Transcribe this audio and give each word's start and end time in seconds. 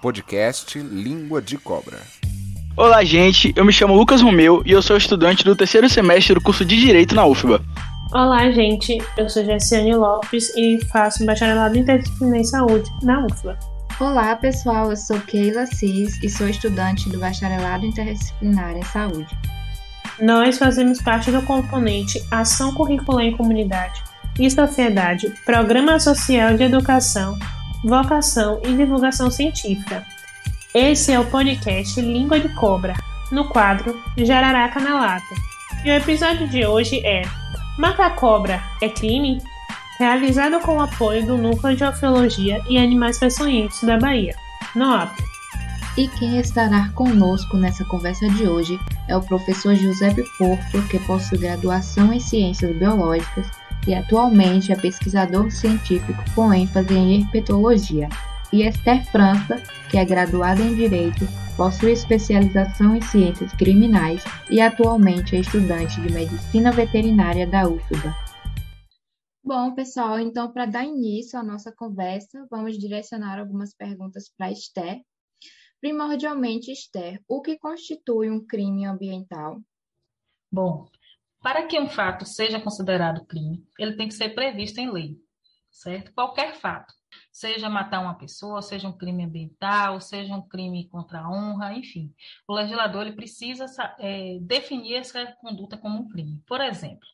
podcast 0.00 0.78
Língua 0.78 1.42
de 1.42 1.58
Cobra. 1.58 1.98
Olá, 2.76 3.04
gente. 3.04 3.52
Eu 3.54 3.64
me 3.64 3.72
chamo 3.72 3.94
Lucas 3.94 4.22
Romeu 4.22 4.62
e 4.64 4.72
eu 4.72 4.80
sou 4.80 4.96
estudante 4.96 5.44
do 5.44 5.54
terceiro 5.54 5.88
semestre 5.88 6.34
do 6.34 6.40
curso 6.40 6.64
de 6.64 6.80
Direito 6.80 7.14
na 7.14 7.26
UFBA. 7.26 7.60
Olá, 8.12 8.50
gente. 8.50 8.96
Eu 9.16 9.28
sou 9.28 9.44
Jessiane 9.44 9.94
Lopes 9.94 10.56
e 10.56 10.80
faço 10.86 11.24
bacharelado 11.26 11.76
interdisciplinar 11.76 12.38
em 12.38 12.44
saúde 12.44 12.90
na 13.02 13.26
UFBA. 13.26 13.58
Olá, 14.00 14.34
pessoal. 14.36 14.90
Eu 14.90 14.96
sou 14.96 15.20
Keila 15.20 15.66
Cis 15.66 16.18
e 16.22 16.30
sou 16.30 16.48
estudante 16.48 17.10
do 17.10 17.18
bacharelado 17.18 17.84
interdisciplinar 17.84 18.76
em 18.76 18.82
saúde. 18.82 19.28
Nós 20.18 20.58
fazemos 20.58 21.00
parte 21.02 21.30
do 21.30 21.42
componente 21.42 22.22
Ação 22.30 22.72
Curricular 22.74 23.24
em 23.24 23.36
Comunidade 23.36 24.02
e 24.38 24.50
Sociedade, 24.50 25.32
Programa 25.44 26.00
Social 26.00 26.56
de 26.56 26.62
Educação, 26.62 27.38
Vocação 27.82 28.60
e 28.62 28.76
Divulgação 28.76 29.30
Científica. 29.30 30.04
Esse 30.74 31.12
é 31.12 31.18
o 31.18 31.24
podcast 31.30 31.98
Língua 31.98 32.38
de 32.38 32.48
Cobra, 32.54 32.94
no 33.32 33.48
quadro 33.48 33.98
Jararaca 34.18 34.78
na 34.78 35.00
Lata. 35.00 35.34
E 35.82 35.90
o 35.90 35.94
episódio 35.94 36.46
de 36.46 36.66
hoje 36.66 37.00
é 37.06 37.22
Matar 37.78 38.14
Cobra 38.16 38.62
é 38.82 38.88
crime? 38.90 39.42
Realizado 39.98 40.60
com 40.60 40.76
o 40.76 40.82
apoio 40.82 41.24
do 41.24 41.38
Núcleo 41.38 41.74
de 41.74 41.82
Ofiologia 41.82 42.60
e 42.68 42.76
Animais 42.76 43.18
Peçonhentos 43.18 43.82
da 43.82 43.98
Bahia, 43.98 44.36
NOAP. 44.74 45.16
E 45.96 46.06
quem 46.06 46.38
estará 46.38 46.90
conosco 46.90 47.56
nessa 47.56 47.84
conversa 47.86 48.28
de 48.28 48.46
hoje 48.46 48.78
é 49.08 49.16
o 49.16 49.22
professor 49.22 49.74
Giuseppe 49.74 50.22
Porto, 50.36 50.82
que 50.90 50.98
possui 51.00 51.38
graduação 51.38 52.12
em 52.12 52.20
Ciências 52.20 52.76
Biológicas 52.76 53.59
e 53.86 53.94
atualmente 53.94 54.72
é 54.72 54.76
pesquisador 54.76 55.50
científico 55.50 56.22
com 56.34 56.52
ênfase 56.52 56.94
em 56.94 57.20
herpetologia. 57.20 58.08
E 58.52 58.62
Esther 58.62 59.04
França, 59.10 59.62
que 59.90 59.96
é 59.96 60.04
graduada 60.04 60.60
em 60.60 60.74
Direito, 60.74 61.26
possui 61.56 61.92
especialização 61.92 62.96
em 62.96 63.02
Ciências 63.02 63.52
Criminais 63.52 64.24
e 64.50 64.60
atualmente 64.60 65.36
é 65.36 65.40
estudante 65.40 66.00
de 66.00 66.12
Medicina 66.12 66.72
Veterinária 66.72 67.46
da 67.46 67.68
UFBA. 67.68 68.14
Bom, 69.42 69.74
pessoal, 69.74 70.18
então 70.18 70.52
para 70.52 70.66
dar 70.66 70.84
início 70.84 71.38
à 71.38 71.42
nossa 71.42 71.72
conversa, 71.72 72.46
vamos 72.50 72.78
direcionar 72.78 73.38
algumas 73.38 73.74
perguntas 73.74 74.30
para 74.36 74.50
Esther, 74.50 75.00
Primordialmente, 75.80 76.70
Esther, 76.70 77.22
o 77.26 77.40
que 77.40 77.58
constitui 77.58 78.30
um 78.30 78.44
crime 78.44 78.84
ambiental? 78.84 79.62
Bom, 80.52 80.86
para 81.42 81.66
que 81.66 81.78
um 81.78 81.88
fato 81.88 82.24
seja 82.24 82.60
considerado 82.60 83.24
crime, 83.26 83.64
ele 83.78 83.96
tem 83.96 84.08
que 84.08 84.14
ser 84.14 84.30
previsto 84.30 84.78
em 84.78 84.90
lei, 84.90 85.16
certo? 85.70 86.12
Qualquer 86.12 86.54
fato, 86.54 86.92
seja 87.32 87.68
matar 87.68 88.00
uma 88.00 88.16
pessoa, 88.18 88.62
seja 88.62 88.88
um 88.88 88.96
crime 88.96 89.24
ambiental, 89.24 90.00
seja 90.00 90.34
um 90.34 90.46
crime 90.46 90.88
contra 90.88 91.20
a 91.20 91.30
honra, 91.30 91.72
enfim, 91.74 92.12
o 92.46 92.54
legislador 92.54 93.06
ele 93.06 93.16
precisa 93.16 93.66
é, 93.98 94.38
definir 94.40 94.96
essa 94.96 95.24
conduta 95.40 95.76
como 95.78 96.00
um 96.00 96.08
crime. 96.08 96.42
Por 96.46 96.60
exemplo, 96.60 97.06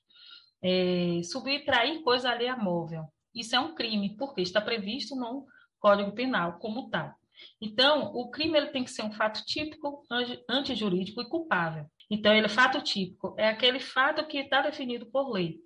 é, 0.62 1.20
subtrair 1.22 2.02
coisa 2.02 2.30
alheia 2.30 2.56
móvel, 2.56 3.04
isso 3.34 3.54
é 3.54 3.60
um 3.60 3.74
crime, 3.74 4.16
porque 4.16 4.40
está 4.40 4.60
previsto 4.60 5.14
no 5.14 5.46
Código 5.78 6.12
Penal 6.12 6.58
como 6.58 6.88
tal. 6.88 7.14
Então, 7.60 8.12
o 8.14 8.30
crime 8.30 8.56
ele 8.56 8.68
tem 8.68 8.82
que 8.82 8.90
ser 8.90 9.02
um 9.02 9.12
fato 9.12 9.44
típico, 9.44 10.02
antijurídico 10.48 11.20
e 11.20 11.28
culpável. 11.28 11.86
Então, 12.08 12.34
ele 12.34 12.46
é 12.46 12.48
fato 12.48 12.80
típico, 12.82 13.34
é 13.36 13.48
aquele 13.48 13.80
fato 13.80 14.26
que 14.26 14.38
está 14.38 14.62
definido 14.62 15.06
por 15.06 15.32
lei. 15.32 15.58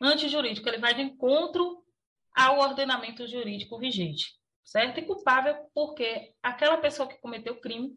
Antijurídico, 0.00 0.68
ele 0.68 0.78
vai 0.78 0.94
de 0.94 1.02
encontro 1.02 1.82
ao 2.34 2.58
ordenamento 2.60 3.26
jurídico 3.26 3.78
vigente, 3.78 4.32
certo? 4.64 4.98
E 4.98 5.04
culpável 5.04 5.56
porque 5.74 6.34
aquela 6.42 6.78
pessoa 6.78 7.08
que 7.08 7.20
cometeu 7.20 7.54
o 7.54 7.60
crime, 7.60 7.92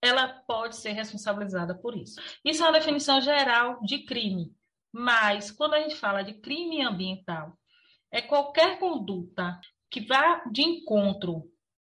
ela 0.00 0.28
pode 0.46 0.76
ser 0.76 0.92
responsabilizada 0.92 1.74
por 1.76 1.96
isso. 1.96 2.20
Isso 2.44 2.62
é 2.62 2.66
uma 2.66 2.72
definição 2.72 3.20
geral 3.20 3.80
de 3.82 4.04
crime, 4.04 4.52
mas 4.92 5.50
quando 5.50 5.74
a 5.74 5.80
gente 5.80 5.94
fala 5.94 6.22
de 6.22 6.34
crime 6.34 6.82
ambiental, 6.82 7.56
é 8.10 8.20
qualquer 8.20 8.78
conduta 8.78 9.58
que 9.90 10.00
vá 10.00 10.42
de 10.50 10.62
encontro 10.62 11.50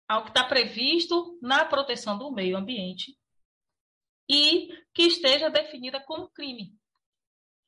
ao 0.07 0.23
que 0.23 0.29
está 0.29 0.43
previsto 0.43 1.37
na 1.41 1.65
proteção 1.65 2.17
do 2.17 2.31
meio 2.31 2.57
ambiente 2.57 3.18
e 4.29 4.69
que 4.93 5.03
esteja 5.03 5.49
definida 5.49 5.99
como 5.99 6.29
crime. 6.29 6.73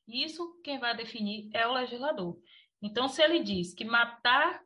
Isso 0.08 0.60
quem 0.64 0.80
vai 0.80 0.96
definir 0.96 1.50
é 1.54 1.66
o 1.68 1.74
legislador. 1.74 2.38
Então, 2.82 3.08
se 3.08 3.22
ele 3.22 3.42
diz 3.42 3.74
que 3.74 3.86
matar 3.86 4.62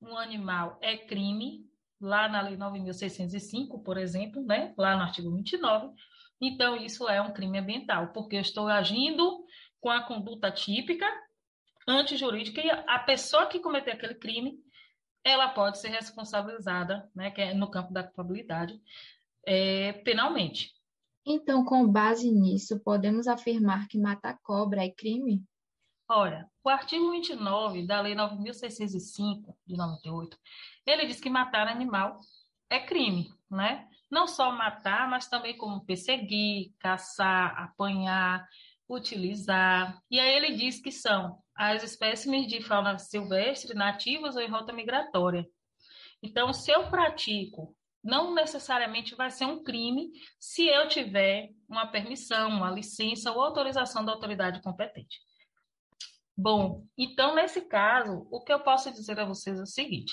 um 0.00 0.16
animal 0.16 0.78
é 0.82 0.96
crime, 0.96 1.64
lá 2.00 2.28
na 2.28 2.42
Lei 2.42 2.56
9.605, 2.56 3.82
por 3.82 3.96
exemplo, 3.96 4.44
né? 4.44 4.74
lá 4.76 4.96
no 4.96 5.02
artigo 5.02 5.34
29, 5.34 5.94
então 6.40 6.76
isso 6.76 7.08
é 7.08 7.22
um 7.22 7.32
crime 7.32 7.58
ambiental, 7.58 8.12
porque 8.12 8.36
eu 8.36 8.40
estou 8.40 8.68
agindo 8.68 9.44
com 9.80 9.90
a 9.90 10.02
conduta 10.02 10.50
típica 10.50 11.06
antijurídica 11.86 12.60
e 12.60 12.70
a 12.70 12.98
pessoa 12.98 13.46
que 13.46 13.60
cometeu 13.60 13.94
aquele 13.94 14.14
crime 14.14 14.58
ela 15.22 15.48
pode 15.48 15.78
ser 15.80 15.88
responsabilizada, 15.88 17.10
né, 17.14 17.30
que 17.30 17.40
é 17.40 17.54
no 17.54 17.70
campo 17.70 17.92
da 17.92 18.04
culpabilidade, 18.04 18.78
é, 19.46 19.92
penalmente. 20.04 20.70
Então, 21.26 21.64
com 21.64 21.90
base 21.90 22.30
nisso, 22.30 22.80
podemos 22.80 23.26
afirmar 23.26 23.88
que 23.88 23.98
matar 23.98 24.38
cobra 24.42 24.84
é 24.84 24.90
crime? 24.90 25.42
Olha, 26.08 26.50
o 26.62 26.68
artigo 26.68 27.10
29 27.10 27.86
da 27.86 28.00
Lei 28.02 28.14
9.605 28.14 29.56
de 29.66 29.74
98, 29.74 30.38
ele 30.86 31.06
diz 31.06 31.18
que 31.18 31.30
matar 31.30 31.66
animal 31.66 32.20
é 32.68 32.78
crime, 32.78 33.32
né? 33.50 33.88
Não 34.10 34.26
só 34.26 34.52
matar, 34.52 35.08
mas 35.08 35.26
também 35.26 35.56
como 35.56 35.84
perseguir, 35.84 36.74
caçar, 36.78 37.58
apanhar, 37.58 38.46
utilizar. 38.86 39.98
E 40.10 40.20
aí 40.20 40.34
ele 40.34 40.56
diz 40.56 40.78
que 40.78 40.92
são 40.92 41.38
as 41.54 41.82
espécimes 41.82 42.46
de 42.46 42.62
fauna 42.62 42.98
silvestre 42.98 43.74
nativas 43.74 44.36
ou 44.36 44.42
em 44.42 44.50
rota 44.50 44.74
migratória. 44.74 45.48
Então, 46.22 46.52
se 46.52 46.70
eu 46.70 46.90
pratico, 46.90 47.74
não 48.04 48.34
necessariamente 48.34 49.14
vai 49.14 49.30
ser 49.30 49.46
um 49.46 49.62
crime 49.62 50.12
se 50.38 50.66
eu 50.66 50.86
tiver 50.86 51.50
uma 51.68 51.86
permissão, 51.86 52.50
uma 52.50 52.70
licença 52.70 53.32
ou 53.32 53.40
autorização 53.40 54.04
da 54.04 54.12
autoridade 54.12 54.62
competente. 54.62 55.20
Bom, 56.36 56.84
então 56.98 57.34
nesse 57.34 57.62
caso, 57.62 58.26
o 58.30 58.42
que 58.42 58.52
eu 58.52 58.60
posso 58.60 58.92
dizer 58.92 59.18
a 59.18 59.24
vocês 59.24 59.58
é 59.58 59.62
o 59.62 59.66
seguinte, 59.66 60.12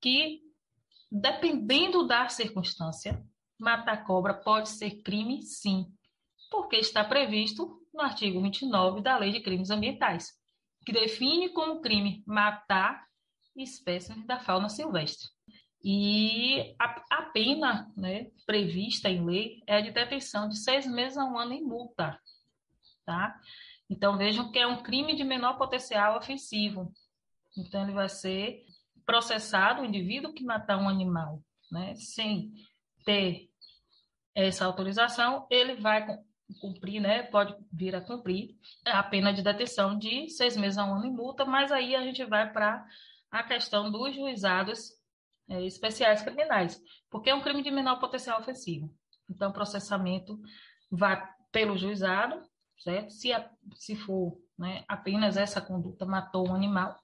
que 0.00 0.40
dependendo 1.10 2.06
da 2.06 2.28
circunstância, 2.28 3.22
matar 3.58 4.04
cobra 4.04 4.34
pode 4.34 4.70
ser 4.70 5.02
crime 5.02 5.42
sim, 5.42 5.86
porque 6.50 6.76
está 6.76 7.04
previsto 7.04 7.80
no 7.94 8.00
artigo 8.00 8.42
29 8.42 9.00
da 9.00 9.16
Lei 9.16 9.30
de 9.30 9.40
Crimes 9.40 9.70
Ambientais 9.70 10.42
que 10.84 10.92
define 10.92 11.50
como 11.50 11.80
crime 11.80 12.22
matar 12.26 13.06
espécies 13.56 14.24
da 14.26 14.40
fauna 14.40 14.68
silvestre. 14.68 15.28
E 15.84 16.74
a, 16.78 17.02
a 17.10 17.22
pena 17.22 17.90
né, 17.96 18.30
prevista 18.46 19.08
em 19.08 19.24
lei 19.24 19.62
é 19.66 19.82
de 19.82 19.90
detenção 19.90 20.48
de 20.48 20.56
seis 20.56 20.86
meses 20.86 21.18
a 21.18 21.24
um 21.24 21.36
ano 21.36 21.52
em 21.52 21.62
multa. 21.62 22.18
Tá? 23.04 23.38
Então, 23.90 24.16
vejam 24.16 24.50
que 24.52 24.58
é 24.58 24.66
um 24.66 24.82
crime 24.82 25.16
de 25.16 25.24
menor 25.24 25.58
potencial 25.58 26.16
ofensivo. 26.16 26.92
Então, 27.56 27.82
ele 27.82 27.92
vai 27.92 28.08
ser 28.08 28.64
processado, 29.04 29.82
o 29.82 29.84
indivíduo 29.84 30.32
que 30.32 30.44
matar 30.44 30.78
um 30.78 30.88
animal 30.88 31.42
né, 31.70 31.94
sem 31.96 32.52
ter 33.04 33.50
essa 34.34 34.64
autorização, 34.64 35.46
ele 35.50 35.74
vai 35.74 36.06
cumprir, 36.60 37.00
né, 37.00 37.22
pode 37.24 37.56
vir 37.72 37.94
a 37.94 38.00
cumprir 38.00 38.54
a 38.84 39.02
pena 39.02 39.32
de 39.32 39.42
detenção 39.42 39.98
de 39.98 40.28
seis 40.28 40.56
meses 40.56 40.78
a 40.78 40.84
um 40.84 40.94
ano 40.94 41.06
em 41.06 41.12
multa, 41.12 41.44
mas 41.44 41.72
aí 41.72 41.96
a 41.96 42.02
gente 42.02 42.24
vai 42.24 42.50
para 42.52 42.86
a 43.30 43.42
questão 43.42 43.90
dos 43.90 44.14
juizados 44.14 45.01
é, 45.52 45.64
especiais 45.64 46.22
criminais, 46.22 46.80
porque 47.10 47.30
é 47.30 47.34
um 47.34 47.42
crime 47.42 47.62
de 47.62 47.70
menor 47.70 48.00
potencial 48.00 48.40
ofensivo. 48.40 48.92
Então, 49.28 49.50
o 49.50 49.52
processamento 49.52 50.40
vai 50.90 51.22
pelo 51.50 51.76
juizado, 51.76 52.42
certo? 52.78 53.12
Se, 53.12 53.32
a, 53.32 53.48
se 53.74 53.94
for 53.94 54.38
né, 54.58 54.84
apenas 54.88 55.36
essa 55.36 55.60
conduta 55.60 56.06
matou 56.06 56.48
um 56.48 56.54
animal, 56.54 56.98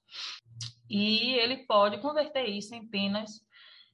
e 0.89 1.35
ele 1.35 1.67
pode 1.67 2.01
converter 2.01 2.47
isso 2.47 2.75
em 2.75 2.89
penas 2.89 3.41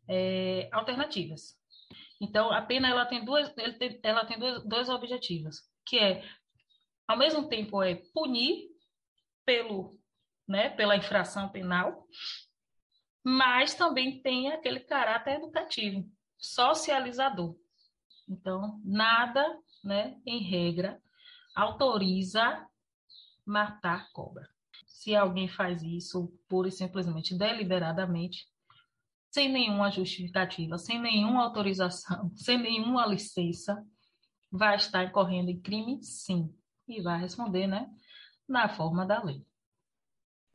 é, 0.08 0.68
alternativas, 0.72 1.58
então, 2.20 2.50
a 2.52 2.62
pena 2.62 2.88
ela 2.88 3.04
tem 3.04 3.24
duas, 3.24 3.52
ela 4.02 4.24
tem 4.24 4.38
dois, 4.38 4.64
dois 4.64 4.88
objetivos, 4.88 5.56
que 5.84 5.98
é, 5.98 6.24
ao 7.06 7.18
mesmo 7.18 7.48
tempo, 7.48 7.82
é 7.82 7.96
punir 8.14 8.70
pelo, 9.44 9.90
né, 10.48 10.70
pela 10.70 10.96
infração 10.96 11.48
penal, 11.50 12.06
mas 13.24 13.74
também 13.74 14.20
tem 14.20 14.52
aquele 14.52 14.80
caráter 14.80 15.36
educativo, 15.36 16.06
socializador. 16.38 17.56
Então, 18.28 18.80
nada, 18.84 19.58
né, 19.82 20.20
em 20.26 20.42
regra, 20.42 21.00
autoriza 21.54 22.66
matar 23.46 24.10
cobra. 24.12 24.46
Se 24.86 25.14
alguém 25.14 25.48
faz 25.48 25.82
isso 25.82 26.32
pura 26.48 26.68
e 26.68 26.72
simplesmente 26.72 27.36
deliberadamente, 27.36 28.46
sem 29.30 29.50
nenhuma 29.50 29.90
justificativa, 29.90 30.78
sem 30.78 31.00
nenhuma 31.00 31.44
autorização, 31.44 32.30
sem 32.36 32.58
nenhuma 32.58 33.06
licença, 33.06 33.84
vai 34.50 34.76
estar 34.76 35.04
incorrendo 35.04 35.50
em 35.50 35.60
crime, 35.60 36.02
sim, 36.02 36.54
e 36.86 37.00
vai 37.02 37.18
responder, 37.18 37.66
né, 37.66 37.90
na 38.46 38.68
forma 38.68 39.04
da 39.06 39.22
lei. 39.22 39.44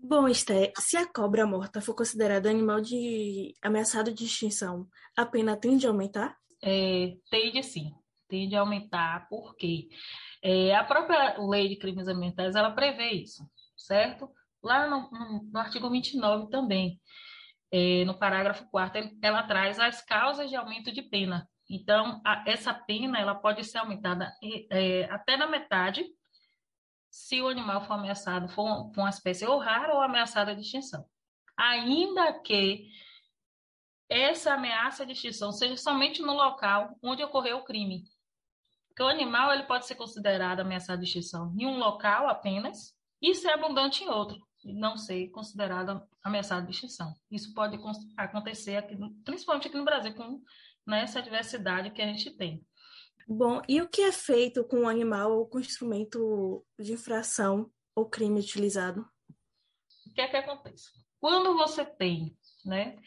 Bom, 0.01 0.30
Esté, 0.30 0.72
se 0.78 0.96
a 0.96 1.06
cobra 1.06 1.46
morta 1.46 1.81
for 1.81 1.94
considerada 1.94 2.50
animal 2.50 2.80
de 2.80 3.54
ameaçado 3.62 4.13
de 4.13 4.24
extinção, 4.24 4.88
a 5.16 5.25
pena 5.25 5.57
tende 5.57 5.86
a 5.86 5.90
aumentar? 5.90 6.38
É, 6.63 7.18
tende 7.30 7.62
sim, 7.62 7.92
tende 8.30 8.56
a 8.56 8.62
aumentar, 8.62 9.28
porque 9.30 9.90
é, 10.42 10.74
a 10.74 10.86
própria 10.86 11.38
lei 11.38 11.68
de 11.68 11.75
crimes 11.75 12.07
ambientais, 12.07 12.56
ela 12.56 12.72
prevê 12.72 13.12
isso, 13.12 13.44
certo? 13.75 14.30
Lá 14.63 14.88
no, 14.90 15.12
no, 15.12 15.44
no 15.51 15.60
artigo 15.60 15.90
29 15.90 16.50
também, 16.50 16.98
é, 17.69 18.06
no 18.06 18.18
parágrafo 18.18 18.66
4 18.72 19.02
ela 19.22 19.44
traz 19.44 19.80
as 19.80 20.02
causas 20.02 20.50
de 20.50 20.56
aumento 20.56 20.94
de 20.94 21.02
pena. 21.02 21.48
Então, 21.69 22.22
a, 22.25 22.44
essa 22.48 22.74
pena, 22.74 23.19
ela 23.19 23.36
pode 23.36 23.63
ser 23.66 23.80
aumentada 23.80 24.31
é, 24.72 25.04
até 25.12 25.36
na 25.36 25.45
metade, 25.45 26.06
se 27.10 27.42
o 27.42 27.48
animal 27.48 27.82
for 27.86 27.94
ameaçado, 27.94 28.48
for, 28.50 28.92
uma 28.96 29.10
espécie 29.10 29.46
ou 29.46 29.60
rara 29.60 29.94
ou 29.94 30.02
ameaçada 30.02 30.56
de 30.56 30.62
extinção. 30.62 31.06
Ainda 31.58 32.34
que 32.42 32.90
essa 34.08 34.54
ameaça 34.54 35.06
de 35.06 35.14
extinção 35.14 35.52
seja 35.52 35.78
somente 35.78 36.22
no 36.22 36.34
local 36.34 36.98
onde 37.02 37.24
ocorreu 37.24 37.58
o 37.58 37.64
crime. 37.64 38.04
Porque 38.88 39.04
o 39.04 39.08
animal 39.08 39.54
ele 39.54 39.64
pode 39.64 39.86
ser 39.86 39.96
considerado 39.96 40.62
ameaçado 40.62 41.00
de 41.00 41.06
extinção 41.06 41.54
em 41.58 41.66
um 41.66 41.78
local 41.78 42.28
apenas 42.28 42.96
e 43.22 43.36
ser 43.36 43.50
abundante 43.50 44.04
em 44.04 44.10
outro, 44.10 44.38
e 44.64 44.74
não 44.74 44.98
ser 44.98 45.30
considerado 45.30 46.02
ameaçado 46.24 46.66
de 46.66 46.72
extinção. 46.72 47.14
Isso 47.30 47.54
pode 47.54 47.78
acontecer 48.18 48.78
aqui, 48.78 48.98
principalmente 49.24 49.68
aqui 49.68 49.78
no 49.78 49.86
Brasil, 49.86 50.14
com 50.16 50.42
né, 50.86 51.02
essa 51.02 51.22
diversidade 51.22 51.92
que 51.92 52.02
a 52.02 52.08
gente 52.08 52.32
tem. 52.32 52.66
Bom, 53.31 53.62
e 53.70 53.80
o 53.80 53.88
que 53.88 54.02
é 54.02 54.12
feito 54.12 54.64
com 54.64 54.80
o 54.80 54.90
animal 54.90 55.31
ou 55.38 55.48
com 55.48 55.60
o 55.60 55.62
instrumento 55.62 56.66
de 56.80 56.94
infração 56.94 57.72
ou 57.94 58.10
crime 58.10 58.40
utilizado? 58.40 59.08
O 60.08 60.14
que 60.16 60.22
é 60.22 60.28
que 60.28 60.36
acontece? 60.36 60.90
Quando 61.20 61.56
você 61.56 61.86
tem, 61.86 62.36
né, 62.66 63.00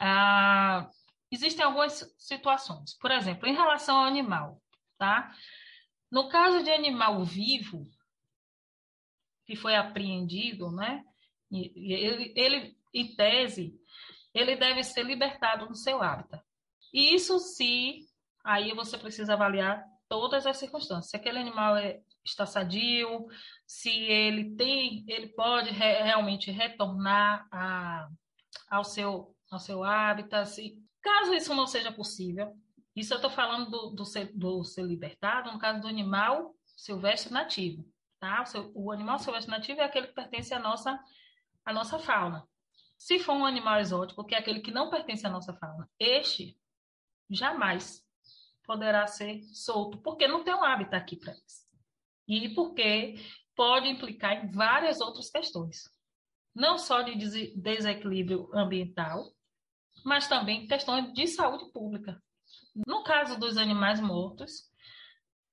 ah, 0.00 0.88
existem 1.30 1.62
algumas 1.62 2.10
situações. 2.16 2.96
Por 2.98 3.10
exemplo, 3.10 3.46
em 3.46 3.52
relação 3.52 3.98
ao 3.98 4.04
animal, 4.06 4.62
tá? 4.96 5.30
No 6.10 6.30
caso 6.30 6.64
de 6.64 6.70
animal 6.70 7.22
vivo 7.22 7.84
que 9.44 9.56
foi 9.56 9.76
apreendido, 9.76 10.70
né, 10.70 11.04
ele, 11.50 12.32
ele 12.34 12.78
em 12.94 13.14
tese, 13.14 13.78
ele 14.32 14.56
deve 14.56 14.82
ser 14.82 15.02
libertado 15.02 15.66
no 15.66 15.74
seu 15.74 16.02
hábitat. 16.02 16.42
Isso 16.94 17.38
se 17.38 18.06
aí 18.46 18.72
você 18.72 18.96
precisa 18.96 19.32
avaliar 19.32 19.84
todas 20.08 20.46
as 20.46 20.56
circunstâncias. 20.56 21.10
Se 21.10 21.16
aquele 21.16 21.38
animal 21.38 21.76
é, 21.76 22.00
está 22.24 22.46
sadio, 22.46 23.26
se 23.66 23.90
ele 23.90 24.54
tem, 24.54 25.04
ele 25.08 25.28
pode 25.30 25.70
re, 25.70 26.02
realmente 26.02 26.52
retornar 26.52 27.48
a, 27.50 28.08
ao, 28.70 28.84
seu, 28.84 29.34
ao 29.50 29.58
seu 29.58 29.82
hábitat. 29.82 30.48
Se, 30.48 30.80
caso 31.02 31.34
isso 31.34 31.52
não 31.54 31.66
seja 31.66 31.90
possível, 31.90 32.56
isso 32.94 33.12
eu 33.12 33.16
estou 33.16 33.30
falando 33.30 33.68
do, 33.68 33.90
do, 33.90 34.04
ser, 34.04 34.30
do 34.32 34.62
ser 34.62 34.84
libertado, 34.84 35.50
no 35.52 35.58
caso 35.58 35.80
do 35.80 35.88
animal 35.88 36.54
silvestre 36.64 37.32
nativo. 37.32 37.84
Tá? 38.20 38.42
O, 38.42 38.46
seu, 38.46 38.72
o 38.76 38.92
animal 38.92 39.18
silvestre 39.18 39.50
nativo 39.50 39.80
é 39.80 39.84
aquele 39.84 40.06
que 40.06 40.14
pertence 40.14 40.54
à 40.54 40.60
nossa, 40.60 40.98
à 41.64 41.72
nossa 41.72 41.98
fauna. 41.98 42.46
Se 42.96 43.18
for 43.18 43.34
um 43.34 43.44
animal 43.44 43.80
exótico, 43.80 44.24
que 44.24 44.36
é 44.36 44.38
aquele 44.38 44.60
que 44.60 44.70
não 44.70 44.88
pertence 44.88 45.26
à 45.26 45.30
nossa 45.30 45.52
fauna, 45.52 45.90
este 45.98 46.56
jamais 47.28 48.05
poderá 48.66 49.06
ser 49.06 49.42
solto, 49.52 49.98
porque 49.98 50.26
não 50.26 50.44
tem 50.44 50.54
um 50.54 50.64
hábitat 50.64 50.96
aqui 50.96 51.16
para 51.16 51.32
eles. 51.32 51.66
E 52.28 52.48
porque 52.54 53.14
pode 53.54 53.88
implicar 53.88 54.44
em 54.44 54.50
várias 54.50 55.00
outras 55.00 55.30
questões. 55.30 55.88
Não 56.54 56.78
só 56.78 57.02
de 57.02 57.14
desequilíbrio 57.54 58.50
ambiental, 58.54 59.32
mas 60.04 60.28
também 60.28 60.66
questões 60.66 61.12
de 61.12 61.26
saúde 61.26 61.70
pública. 61.72 62.20
No 62.86 63.02
caso 63.02 63.38
dos 63.38 63.56
animais 63.56 64.00
mortos, 64.00 64.70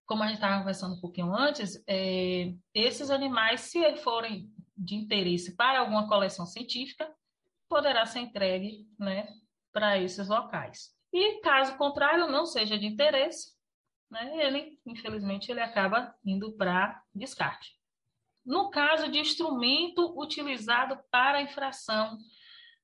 como 0.06 0.24
a 0.24 0.28
gente 0.28 0.36
estava 0.36 0.60
conversando 0.60 0.96
um 0.96 1.02
pouquinho 1.02 1.34
antes, 1.34 1.82
é, 1.88 2.54
esses 2.74 3.10
animais, 3.10 3.62
se 3.62 3.96
forem 3.98 4.52
de 4.76 4.96
interesse 4.96 5.56
para 5.56 5.80
alguma 5.80 6.08
coleção 6.08 6.46
científica, 6.46 7.14
poderá 7.70 8.06
ser 8.06 8.20
entregue 8.20 8.88
né, 9.00 9.28
para 9.72 9.98
esses 9.98 10.28
locais. 10.28 10.94
E 11.14 11.40
caso 11.42 11.78
contrário, 11.78 12.28
não 12.28 12.44
seja 12.44 12.76
de 12.76 12.88
interesse, 12.88 13.54
né, 14.10 14.46
ele, 14.46 14.80
infelizmente, 14.84 15.52
ele 15.52 15.62
acaba 15.62 16.16
indo 16.26 16.54
para 16.58 17.02
descarte. 17.14 17.78
No 18.44 18.72
caso 18.72 19.10
de 19.10 19.20
instrumento 19.20 20.20
utilizado 20.20 21.00
para 21.12 21.42
infração, 21.42 22.18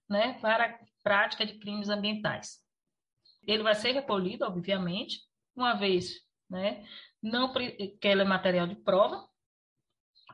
né, 0.07 0.39
para 0.39 0.79
prática 1.03 1.43
de 1.43 1.57
crimes 1.57 1.89
ambientais, 1.89 2.59
ele 3.47 3.63
vai 3.63 3.73
ser 3.73 3.93
recolhido, 3.93 4.45
obviamente, 4.45 5.21
uma 5.55 5.73
vez, 5.73 6.21
né, 6.47 6.85
não 7.21 7.51
que 7.51 7.97
ele 8.03 8.21
é 8.21 8.25
material 8.25 8.67
de 8.67 8.75
prova, 8.75 9.27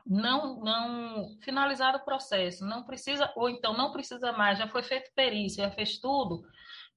não, 0.04 0.60
não 0.60 1.38
finalizado 1.40 1.98
o 1.98 2.04
processo, 2.04 2.64
não 2.64 2.84
precisa, 2.84 3.32
ou 3.34 3.48
então 3.48 3.76
não 3.76 3.90
precisa 3.90 4.32
mais, 4.32 4.58
já 4.58 4.68
foi 4.68 4.82
feito 4.82 5.10
perícia, 5.14 5.64
já 5.64 5.70
fez 5.70 5.98
tudo, 5.98 6.46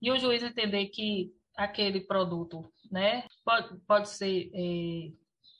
e 0.01 0.11
o 0.11 0.17
juiz 0.17 0.41
entender 0.43 0.87
que 0.87 1.31
aquele 1.57 2.01
produto 2.01 2.71
né, 2.91 3.27
pode, 3.43 3.77
pode 3.85 4.09
ser 4.09 4.49
é, 4.53 5.11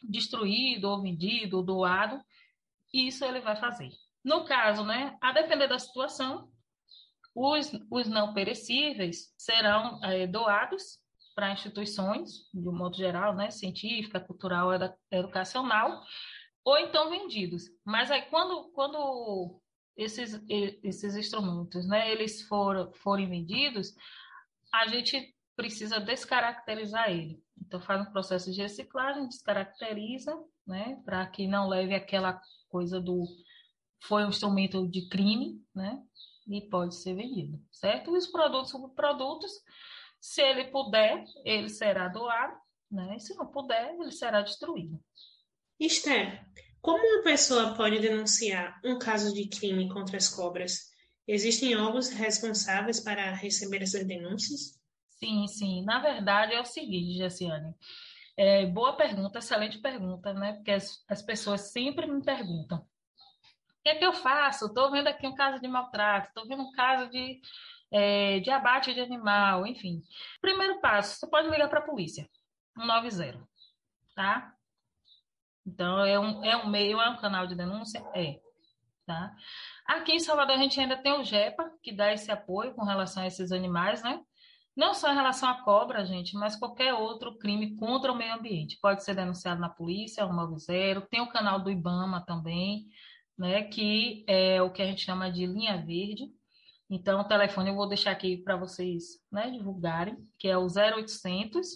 destruído 0.03 0.86
ou 0.86 1.01
vendido 1.01 1.57
ou 1.57 1.63
doado, 1.63 2.21
isso 2.94 3.24
ele 3.25 3.41
vai 3.41 3.56
fazer. 3.56 3.89
No 4.24 4.45
caso, 4.45 4.83
né, 4.83 5.18
a 5.21 5.31
depender 5.31 5.68
da 5.68 5.80
situação, 5.80 6.50
os, 7.36 7.71
os 7.91 8.07
não 8.07 8.33
perecíveis 8.33 9.33
serão 9.38 10.03
é, 10.03 10.25
doados 10.25 11.00
para 11.36 11.53
instituições, 11.53 12.50
de 12.53 12.68
um 12.68 12.75
modo 12.75 12.97
geral, 12.97 13.33
né, 13.36 13.50
científica, 13.50 14.19
cultural, 14.19 14.69
educacional, 15.12 16.03
ou 16.65 16.77
então 16.77 17.09
vendidos. 17.09 17.63
Mas 17.86 18.12
aí, 18.12 18.24
quando, 18.24 18.72
quando 18.74 19.62
esses, 19.96 20.41
esses 20.48 21.15
instrumentos, 21.15 21.88
né, 21.88 22.12
eles 22.12 22.41
for, 22.43 22.91
forem 22.96 23.29
vendidos, 23.29 23.93
a 24.74 24.88
gente 24.88 25.36
precisa 25.56 26.00
descaracterizar 26.00 27.10
ele. 27.10 27.44
Então, 27.58 27.82
faz 27.82 28.02
um 28.02 28.12
processo 28.12 28.52
de 28.52 28.62
reciclagem, 28.62 29.28
descaracteriza, 29.28 30.34
né, 30.66 31.02
para 31.04 31.26
que 31.28 31.48
não 31.48 31.68
leve 31.68 31.94
aquela 31.94 32.42
coisa 32.70 33.00
do 33.00 33.26
foi 34.02 34.24
um 34.24 34.30
instrumento 34.30 34.88
de 34.88 35.10
crime, 35.10 35.62
né, 35.76 36.02
e 36.48 36.62
pode 36.70 36.96
ser 36.96 37.16
vendido, 37.16 37.62
certo? 37.72 38.16
E 38.16 38.18
os 38.18 38.28
produtos, 38.28 38.72
subprodutos, 38.72 39.52
se 40.22 40.42
ele 40.42 40.72
puder, 40.72 41.24
ele 41.44 41.68
será 41.68 42.08
doado, 42.08 42.58
né, 42.90 43.18
e 43.18 43.20
se 43.20 43.36
não 43.36 43.48
puder, 43.48 43.94
ele 44.00 44.12
será 44.12 44.42
destruído. 44.42 44.98
Esther, 45.78 46.46
como 46.82 46.98
uma 46.98 47.24
pessoa 47.24 47.76
pode 47.76 48.00
denunciar 48.00 48.80
um 48.86 48.98
caso 48.98 49.34
de 49.34 49.50
crime 49.50 49.90
contra 49.90 50.16
as 50.16 50.30
cobras? 50.30 50.88
Existem 51.31 51.75
órgãos 51.75 52.09
responsáveis 52.09 53.00
para 53.00 53.36
receber 53.36 53.83
essas 53.83 54.03
denúncias? 54.03 54.81
Sim, 55.12 55.45
sim. 55.45 55.86
Na 55.86 56.00
verdade, 56.00 56.55
é 56.55 56.59
o 56.59 56.65
seguinte, 56.65 57.19
Jessiane. 57.19 57.75
É, 58.36 58.65
boa 58.65 58.93
pergunta, 58.98 59.38
excelente 59.38 59.77
pergunta, 59.77 60.33
né? 60.33 60.53
Porque 60.53 60.71
as, 60.71 61.05
as 61.07 61.21
pessoas 61.21 61.71
sempre 61.71 62.07
me 62.07 62.24
perguntam: 62.24 62.79
o 62.79 63.83
que 63.83 63.89
é 63.89 63.95
que 63.95 64.03
eu 64.03 64.12
faço? 64.12 64.65
Estou 64.65 64.89
vendo 64.89 65.05
aqui 65.05 65.27
um 65.27 65.36
caso 65.36 65.62
de 65.62 65.67
maltrato, 65.67 66.29
estou 66.29 66.48
vendo 66.48 66.63
um 66.63 66.71
caso 66.71 67.07
de, 67.12 67.39
é, 67.91 68.39
de 68.39 68.50
abate 68.50 68.91
de 68.95 69.01
animal, 69.01 69.67
enfim. 69.67 70.01
Primeiro 70.41 70.81
passo: 70.81 71.19
você 71.19 71.29
pode 71.29 71.48
ligar 71.48 71.69
para 71.69 71.77
a 71.77 71.86
polícia, 71.86 72.27
190, 72.75 73.48
tá? 74.15 74.55
Então, 75.63 76.03
é 76.03 76.19
um, 76.19 76.43
é 76.43 76.57
um 76.57 76.67
meio, 76.67 77.00
é 77.00 77.07
um 77.07 77.17
canal 77.17 77.45
de 77.45 77.53
denúncia? 77.53 78.03
É. 78.15 78.49
Tá? 79.10 79.36
Aqui 79.88 80.12
em 80.12 80.20
Salvador 80.20 80.54
a 80.54 80.60
gente 80.60 80.80
ainda 80.80 80.96
tem 80.96 81.12
o 81.12 81.24
GEPA, 81.24 81.68
que 81.82 81.92
dá 81.92 82.13
esse 82.13 82.30
apoio 82.30 82.75
com 82.75 82.86
relação 82.86 83.24
a 83.24 83.25
esses 83.25 83.51
animais, 83.51 84.04
né? 84.04 84.22
Não 84.78 84.94
só 84.94 85.12
em 85.12 85.16
relação 85.16 85.50
à 85.50 85.63
cobra, 85.63 86.06
gente, 86.06 86.36
mas 86.36 86.56
qualquer 86.56 86.94
outro 86.94 87.36
crime 87.39 87.75
contra 87.75 88.12
o 88.12 88.16
meio 88.16 88.36
ambiente. 88.36 88.78
Pode 88.80 89.04
ser 89.04 89.16
denunciado 89.16 89.60
na 89.60 89.68
polícia, 89.68 90.28
190, 90.28 91.08
tem 91.10 91.22
o 91.22 91.32
canal 91.32 91.60
do 91.60 91.72
IBAMA 91.72 92.24
também, 92.24 92.86
né? 93.36 93.63
Que 93.63 94.24
é 94.28 94.62
o 94.62 94.72
que 94.72 94.84
a 94.84 94.86
gente 94.86 95.04
chama 95.04 95.32
de 95.32 95.48
linha 95.48 95.84
verde. 95.84 96.32
Então, 96.88 97.22
o 97.22 97.28
telefone 97.28 97.72
eu 97.72 97.75
vou 97.75 97.88
deixar 97.88 98.12
aqui 98.12 98.38
para 98.38 98.58
vocês 98.58 99.20
né, 99.32 99.50
divulgarem, 99.50 100.18
que 100.38 100.48
é 100.48 100.56
o 100.56 100.68
0800 100.68 101.68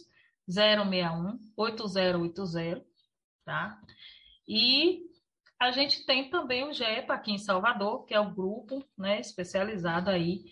061 0.47 1.39
8080, 1.57 2.85
tá? 3.43 3.81
E 4.47 5.11
a 5.63 5.71
gente 5.71 6.05
tem 6.05 6.29
também 6.29 6.67
o 6.67 6.73
GEPA 6.73 7.13
aqui 7.13 7.31
em 7.31 7.37
Salvador, 7.37 8.05
que 8.05 8.13
é 8.13 8.19
o 8.19 8.33
grupo 8.33 8.83
né, 8.97 9.19
especializado 9.19 10.09
aí 10.09 10.43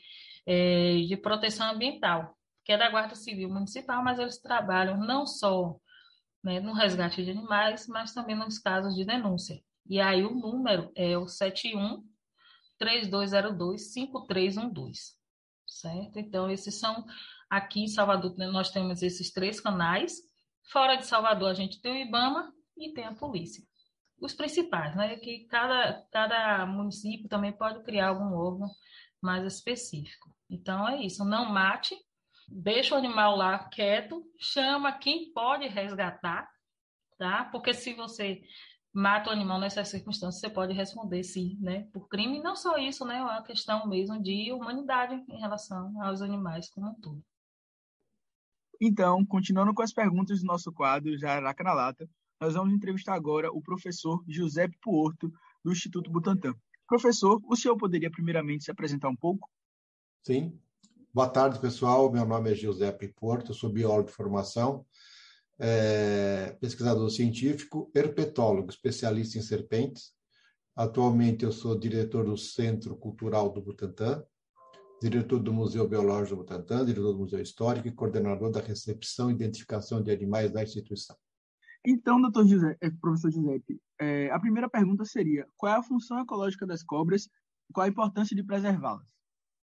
é, 0.45 1.01
de 1.01 1.17
proteção 1.17 1.69
ambiental, 1.71 2.37
que 2.63 2.71
é 2.71 2.77
da 2.77 2.89
Guarda 2.89 3.15
Civil 3.15 3.49
Municipal, 3.49 4.03
mas 4.03 4.19
eles 4.19 4.41
trabalham 4.41 4.97
não 4.97 5.27
só 5.27 5.75
né, 6.43 6.59
no 6.59 6.73
resgate 6.73 7.23
de 7.23 7.31
animais, 7.31 7.87
mas 7.87 8.13
também 8.13 8.35
nos 8.35 8.57
casos 8.57 8.95
de 8.95 9.05
denúncia. 9.05 9.61
E 9.85 9.99
aí 9.99 10.23
o 10.23 10.33
número 10.33 10.91
é 10.95 11.17
o 11.17 11.27
71 11.27 12.03
3202 12.77 13.93
5312, 13.93 15.13
certo? 15.67 16.19
Então, 16.19 16.49
esses 16.49 16.79
são 16.79 17.05
aqui 17.49 17.81
em 17.81 17.87
Salvador, 17.87 18.33
nós 18.37 18.71
temos 18.71 19.03
esses 19.03 19.31
três 19.31 19.59
canais. 19.59 20.15
Fora 20.71 20.95
de 20.95 21.05
Salvador, 21.05 21.49
a 21.49 21.53
gente 21.53 21.81
tem 21.81 21.91
o 21.91 22.07
IBAMA 22.07 22.53
e 22.77 22.93
tem 22.93 23.05
a 23.05 23.13
polícia. 23.13 23.63
Os 24.21 24.33
principais, 24.33 24.95
né? 24.95 25.17
Que 25.17 25.45
cada, 25.47 26.05
cada 26.11 26.65
município 26.65 27.27
também 27.27 27.51
pode 27.51 27.83
criar 27.83 28.09
algum 28.09 28.33
órgão 28.35 28.69
mais 29.21 29.43
específico. 29.43 30.29
Então, 30.49 30.87
é 30.87 31.03
isso. 31.03 31.25
Não 31.25 31.51
mate, 31.51 31.95
deixa 32.47 32.93
o 32.93 32.97
animal 32.97 33.35
lá 33.35 33.57
quieto, 33.69 34.23
chama 34.39 34.91
quem 34.91 35.33
pode 35.33 35.67
resgatar, 35.67 36.47
tá? 37.17 37.45
Porque 37.45 37.73
se 37.73 37.93
você 37.93 38.41
mata 38.93 39.29
o 39.29 39.33
animal 39.33 39.59
nessas 39.59 39.87
circunstâncias, 39.87 40.41
você 40.41 40.49
pode 40.49 40.73
responder 40.73 41.23
sim, 41.23 41.57
né? 41.59 41.87
Por 41.93 42.07
crime, 42.07 42.37
e 42.37 42.43
não 42.43 42.55
só 42.55 42.77
isso, 42.77 43.05
né? 43.05 43.17
É 43.17 43.23
uma 43.23 43.43
questão 43.43 43.87
mesmo 43.87 44.21
de 44.21 44.51
humanidade 44.51 45.15
em 45.29 45.39
relação 45.39 45.99
aos 46.03 46.21
animais 46.21 46.69
como 46.69 46.89
um 46.89 46.95
todo. 46.95 47.23
Então, 48.79 49.25
continuando 49.25 49.73
com 49.73 49.81
as 49.81 49.93
perguntas 49.93 50.41
do 50.41 50.47
nosso 50.47 50.71
quadro 50.73 51.17
Jararaca 51.17 51.63
na 51.63 51.73
Lata, 51.73 52.09
nós 52.41 52.55
vamos 52.55 52.73
entrevistar 52.73 53.13
agora 53.13 53.51
o 53.51 53.61
professor 53.61 54.23
José 54.27 54.67
Porto, 54.81 55.31
do 55.63 55.71
Instituto 55.71 56.09
Butantan. 56.09 56.55
Professor, 56.87 57.39
o 57.45 57.55
senhor 57.55 57.77
poderia 57.77 58.09
primeiramente 58.09 58.63
se 58.63 58.71
apresentar 58.71 59.09
um 59.09 59.15
pouco? 59.15 59.47
Sim. 60.25 60.59
Boa 61.13 61.29
tarde, 61.29 61.59
pessoal. 61.59 62.11
Meu 62.11 62.25
nome 62.25 62.51
é 62.51 62.55
Giuseppe 62.55 63.09
Porto, 63.09 63.53
sou 63.53 63.71
biólogo 63.71 64.07
de 64.07 64.15
formação, 64.15 64.83
é, 65.59 66.57
pesquisador 66.59 67.07
científico, 67.11 67.91
herpetólogo, 67.93 68.71
especialista 68.71 69.37
em 69.37 69.41
serpentes. 69.43 70.11
Atualmente 70.75 71.45
eu 71.45 71.51
sou 71.51 71.77
diretor 71.77 72.25
do 72.25 72.37
Centro 72.37 72.95
Cultural 72.95 73.51
do 73.51 73.61
Butantã, 73.61 74.23
diretor 74.99 75.37
do 75.39 75.53
Museu 75.53 75.87
Biológico 75.87 76.37
do 76.37 76.41
Butantã, 76.41 76.83
diretor 76.83 77.13
do 77.13 77.19
Museu 77.19 77.39
Histórico 77.39 77.87
e 77.87 77.91
coordenador 77.91 78.49
da 78.49 78.61
recepção 78.61 79.29
e 79.29 79.33
identificação 79.35 80.01
de 80.01 80.09
animais 80.09 80.51
da 80.51 80.63
instituição. 80.63 81.15
Então, 81.85 82.21
doutor 82.21 82.47
José, 82.47 82.77
é, 82.79 82.89
professor 82.89 83.31
Giuseppe, 83.31 83.81
é, 83.99 84.29
a 84.31 84.39
primeira 84.39 84.69
pergunta 84.69 85.03
seria: 85.03 85.47
qual 85.57 85.73
é 85.73 85.77
a 85.77 85.83
função 85.83 86.19
ecológica 86.19 86.65
das 86.65 86.83
cobras 86.83 87.27
e 87.69 87.73
qual 87.73 87.85
a 87.85 87.89
importância 87.89 88.35
de 88.35 88.43
preservá-las? 88.43 89.07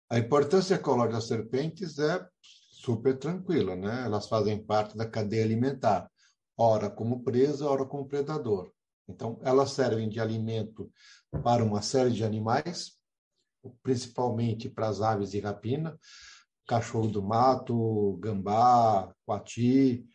A 0.09 0.19
importância 0.19 0.75
ecológica 0.75 1.15
das 1.15 1.27
serpentes 1.27 1.97
é 1.97 2.27
super 2.41 3.17
tranquila, 3.17 3.75
né? 3.75 4.03
Elas 4.03 4.27
fazem 4.27 4.61
parte 4.61 4.97
da 4.97 5.09
cadeia 5.09 5.43
alimentar, 5.43 6.11
ora 6.57 6.89
como 6.89 7.23
presa, 7.23 7.65
ora 7.65 7.85
como 7.85 8.07
predador. 8.07 8.73
Então, 9.07 9.39
elas 9.41 9.71
servem 9.71 10.09
de 10.09 10.19
alimento 10.19 10.91
para 11.43 11.63
uma 11.63 11.81
série 11.81 12.11
de 12.11 12.23
animais, 12.25 12.97
principalmente 13.81 14.69
para 14.69 14.89
as 14.89 15.01
aves 15.01 15.31
de 15.31 15.39
rapina, 15.39 15.97
cachorro 16.67 17.07
do 17.07 17.23
mato, 17.23 18.17
gambá, 18.17 19.13
coati, 19.25 20.05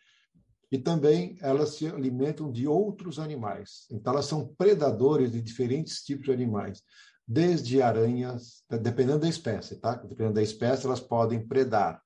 e 0.71 0.77
também 0.77 1.37
elas 1.41 1.75
se 1.75 1.87
alimentam 1.87 2.51
de 2.51 2.67
outros 2.67 3.19
animais. 3.19 3.87
Então, 3.91 4.13
elas 4.13 4.25
são 4.25 4.53
predadores 4.57 5.31
de 5.31 5.41
diferentes 5.41 6.03
tipos 6.03 6.25
de 6.25 6.31
animais, 6.31 6.83
desde 7.27 7.81
aranhas, 7.81 8.63
dependendo 8.69 9.19
da 9.19 9.29
espécie, 9.29 9.77
tá? 9.77 9.95
Dependendo 9.95 10.35
da 10.35 10.41
espécie, 10.41 10.85
elas 10.85 10.99
podem 10.99 11.45
predar 11.45 12.01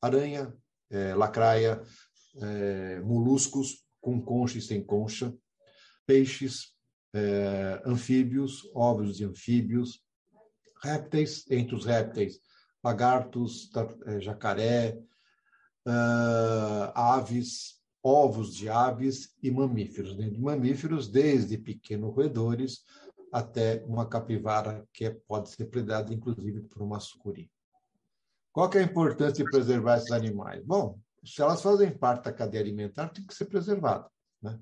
aranha, 0.00 0.54
é, 0.90 1.14
lacraia, 1.14 1.82
é, 2.40 3.00
moluscos 3.00 3.84
com 4.00 4.20
concha 4.20 4.58
e 4.58 4.62
sem 4.62 4.82
concha, 4.82 5.34
peixes, 6.06 6.72
é, 7.14 7.82
anfíbios, 7.84 8.70
ovos 8.74 9.16
de 9.16 9.24
anfíbios, 9.24 10.02
répteis, 10.82 11.44
entre 11.50 11.74
os 11.74 11.84
répteis, 11.84 12.40
lagartos, 12.82 13.70
é, 14.06 14.20
jacaré, 14.20 14.98
uh, 15.86 16.92
aves, 16.94 17.77
ovos 18.02 18.54
de 18.54 18.68
aves 18.68 19.34
e 19.42 19.50
mamíferos. 19.50 20.16
Dentro 20.16 20.34
de 20.34 20.40
mamíferos, 20.40 21.08
desde 21.08 21.58
pequenos 21.58 22.14
roedores 22.14 22.82
até 23.32 23.84
uma 23.86 24.06
capivara 24.06 24.86
que 24.92 25.04
é, 25.04 25.10
pode 25.10 25.50
ser 25.50 25.66
predada, 25.66 26.12
inclusive, 26.14 26.62
por 26.62 26.82
uma 26.82 27.00
sucuri. 27.00 27.50
Qual 28.52 28.70
é 28.72 28.78
a 28.78 28.82
importância 28.82 29.44
de 29.44 29.50
preservar 29.50 29.98
esses 29.98 30.10
animais? 30.10 30.64
Bom, 30.64 30.98
se 31.24 31.42
elas 31.42 31.62
fazem 31.62 31.96
parte 31.96 32.24
da 32.24 32.32
cadeia 32.32 32.62
alimentar, 32.62 33.08
tem 33.08 33.26
que 33.26 33.34
ser 33.34 33.44
preservado. 33.44 34.08
Né? 34.42 34.58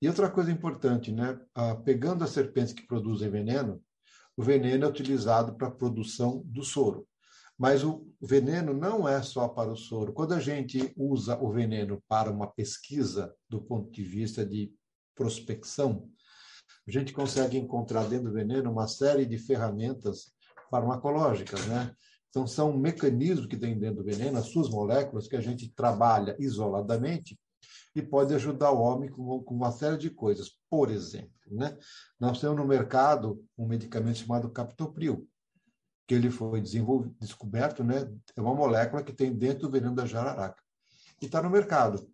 E 0.00 0.08
outra 0.08 0.30
coisa 0.30 0.50
importante, 0.50 1.10
né? 1.10 1.40
Ah, 1.54 1.74
pegando 1.76 2.24
as 2.24 2.30
serpentes 2.30 2.72
que 2.72 2.86
produzem 2.86 3.30
veneno, 3.30 3.82
o 4.36 4.42
veneno 4.42 4.84
é 4.84 4.88
utilizado 4.88 5.54
para 5.54 5.68
a 5.68 5.72
produção 5.72 6.42
do 6.44 6.62
soro. 6.62 7.06
Mas 7.58 7.84
o 7.84 8.06
veneno 8.20 8.72
não 8.72 9.08
é 9.08 9.22
só 9.22 9.48
para 9.48 9.70
o 9.70 9.76
soro. 9.76 10.12
Quando 10.12 10.34
a 10.34 10.40
gente 10.40 10.92
usa 10.96 11.38
o 11.38 11.50
veneno 11.50 12.02
para 12.08 12.30
uma 12.30 12.46
pesquisa 12.46 13.34
do 13.48 13.60
ponto 13.60 13.90
de 13.90 14.02
vista 14.02 14.44
de 14.44 14.72
prospecção, 15.14 16.08
a 16.86 16.90
gente 16.90 17.12
consegue 17.12 17.56
encontrar 17.56 18.04
dentro 18.08 18.30
do 18.30 18.34
veneno 18.34 18.70
uma 18.70 18.88
série 18.88 19.24
de 19.24 19.38
ferramentas 19.38 20.32
farmacológicas, 20.70 21.66
né? 21.66 21.94
Então, 22.30 22.46
são 22.46 22.72
mecanismos 22.76 23.46
que 23.46 23.58
tem 23.58 23.78
dentro 23.78 24.02
do 24.02 24.04
veneno, 24.04 24.38
as 24.38 24.46
suas 24.46 24.70
moléculas, 24.70 25.28
que 25.28 25.36
a 25.36 25.40
gente 25.40 25.70
trabalha 25.74 26.34
isoladamente 26.40 27.38
e 27.94 28.00
pode 28.00 28.34
ajudar 28.34 28.70
o 28.72 28.80
homem 28.80 29.10
com 29.10 29.44
uma 29.50 29.70
série 29.70 29.98
de 29.98 30.08
coisas. 30.08 30.50
Por 30.70 30.90
exemplo, 30.90 31.30
né? 31.50 31.76
nós 32.18 32.40
temos 32.40 32.56
no 32.56 32.66
mercado 32.66 33.44
um 33.56 33.66
medicamento 33.66 34.18
chamado 34.18 34.50
captopril, 34.50 35.28
que 36.12 36.16
ele 36.16 36.30
foi 36.30 36.60
descoberto, 36.60 37.82
né? 37.82 38.06
é 38.36 38.40
uma 38.42 38.54
molécula 38.54 39.02
que 39.02 39.14
tem 39.14 39.34
dentro 39.34 39.62
do 39.62 39.70
veneno 39.70 39.94
da 39.94 40.04
jararaca. 40.04 40.62
E 41.22 41.24
está 41.24 41.42
no 41.42 41.48
mercado. 41.48 42.06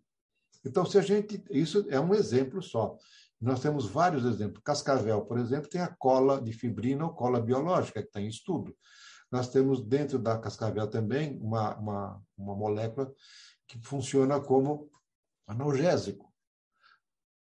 Então, 0.65 0.85
se 0.85 0.97
a 0.97 1.01
gente. 1.01 1.43
Isso 1.49 1.85
é 1.89 1.99
um 1.99 2.15
exemplo 2.15 2.61
só. 2.61 2.97
Nós 3.41 3.59
temos 3.59 3.89
vários 3.89 4.23
exemplos. 4.23 4.63
Cascavel, 4.63 5.25
por 5.25 5.37
exemplo, 5.37 5.69
tem 5.69 5.81
a 5.81 5.93
cola 5.93 6.41
de 6.41 6.53
fibrina 6.53 7.03
ou 7.03 7.13
cola 7.13 7.41
biológica, 7.41 8.01
que 8.01 8.07
está 8.07 8.21
em 8.21 8.29
estudo. 8.29 8.73
Nós 9.29 9.49
temos 9.49 9.85
dentro 9.85 10.17
da 10.17 10.39
cascavel 10.39 10.87
também 10.87 11.37
uma, 11.41 11.75
uma, 11.75 12.21
uma 12.37 12.55
molécula 12.55 13.13
que 13.67 13.85
funciona 13.85 14.39
como 14.39 14.89
analgésico. 15.45 16.31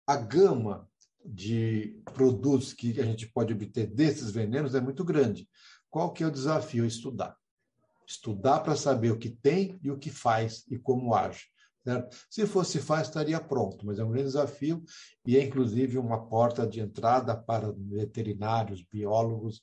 A 0.05 0.17
gama 0.17 0.87
de 1.25 1.99
produtos 2.13 2.73
que 2.73 2.99
a 2.99 3.05
gente 3.05 3.27
pode 3.27 3.53
obter 3.53 3.87
desses 3.87 4.29
venenos 4.29 4.75
é 4.75 4.81
muito 4.81 5.03
grande. 5.03 5.49
Qual 5.93 6.11
que 6.11 6.23
é 6.23 6.27
o 6.27 6.31
desafio? 6.31 6.87
Estudar. 6.87 7.37
Estudar 8.07 8.61
para 8.61 8.75
saber 8.75 9.11
o 9.11 9.19
que 9.19 9.29
tem 9.29 9.79
e 9.83 9.91
o 9.91 9.97
que 9.99 10.09
faz 10.09 10.65
e 10.67 10.75
como 10.75 11.13
age. 11.13 11.45
Certo? 11.83 12.17
Se 12.31 12.47
fosse 12.47 12.79
fácil, 12.79 13.09
estaria 13.09 13.39
pronto, 13.39 13.85
mas 13.85 13.99
é 13.99 14.03
um 14.03 14.09
grande 14.09 14.25
desafio 14.25 14.83
e 15.23 15.37
é 15.37 15.43
inclusive 15.43 15.99
uma 15.99 16.25
porta 16.25 16.65
de 16.65 16.79
entrada 16.79 17.37
para 17.37 17.71
veterinários, 17.71 18.81
biólogos, 18.81 19.61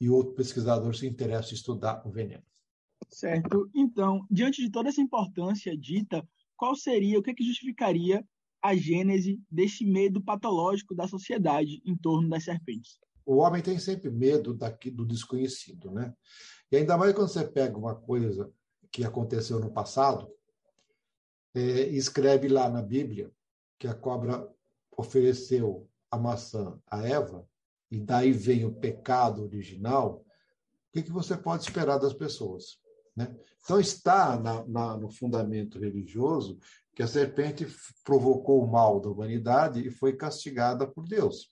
e 0.00 0.08
outro 0.08 0.32
pesquisador 0.32 0.96
se 0.96 1.06
interessa 1.06 1.50
em 1.50 1.56
estudar 1.56 2.02
o 2.06 2.10
veneno. 2.10 2.44
Certo. 3.10 3.70
Então, 3.74 4.26
diante 4.30 4.62
de 4.62 4.70
toda 4.70 4.88
essa 4.88 5.02
importância 5.02 5.76
dita, 5.76 6.26
qual 6.56 6.74
seria, 6.74 7.18
o 7.18 7.22
que, 7.22 7.32
é 7.32 7.34
que 7.34 7.44
justificaria 7.44 8.24
a 8.62 8.74
gênese 8.74 9.38
desse 9.50 9.84
medo 9.84 10.22
patológico 10.22 10.94
da 10.94 11.06
sociedade 11.06 11.82
em 11.84 11.94
torno 11.94 12.30
das 12.30 12.44
serpentes? 12.44 12.98
O 13.26 13.38
homem 13.38 13.60
tem 13.60 13.78
sempre 13.78 14.08
medo 14.08 14.54
daqui, 14.54 14.90
do 14.90 15.04
desconhecido, 15.04 15.90
né? 15.90 16.14
E 16.70 16.76
ainda 16.76 16.96
mais 16.96 17.12
quando 17.12 17.28
você 17.28 17.44
pega 17.44 17.76
uma 17.76 17.94
coisa 17.94 18.50
que 18.90 19.04
aconteceu 19.04 19.58
no 19.60 19.70
passado 19.70 20.32
é, 21.54 21.90
e 21.90 21.96
escreve 21.96 22.48
lá 22.48 22.70
na 22.70 22.80
Bíblia 22.80 23.30
que 23.78 23.88
a 23.88 23.94
cobra 23.94 24.48
ofereceu 24.96 25.88
a 26.10 26.16
maçã 26.16 26.80
a 26.86 27.06
Eva, 27.06 27.46
e 27.90 28.00
daí 28.00 28.32
vem 28.32 28.64
o 28.64 28.74
pecado 28.74 29.42
original, 29.42 30.24
o 30.88 30.92
que, 30.92 31.02
que 31.02 31.12
você 31.12 31.36
pode 31.36 31.64
esperar 31.64 31.98
das 31.98 32.14
pessoas? 32.14 32.78
Né? 33.14 33.34
Então, 33.62 33.80
está 33.80 34.38
na, 34.38 34.64
na, 34.66 34.96
no 34.96 35.10
fundamento 35.10 35.78
religioso 35.78 36.58
que 36.94 37.02
a 37.02 37.06
serpente 37.06 37.66
provocou 38.04 38.64
o 38.64 38.70
mal 38.70 39.00
da 39.00 39.10
humanidade 39.10 39.86
e 39.86 39.90
foi 39.90 40.16
castigada 40.16 40.86
por 40.86 41.04
Deus. 41.04 41.48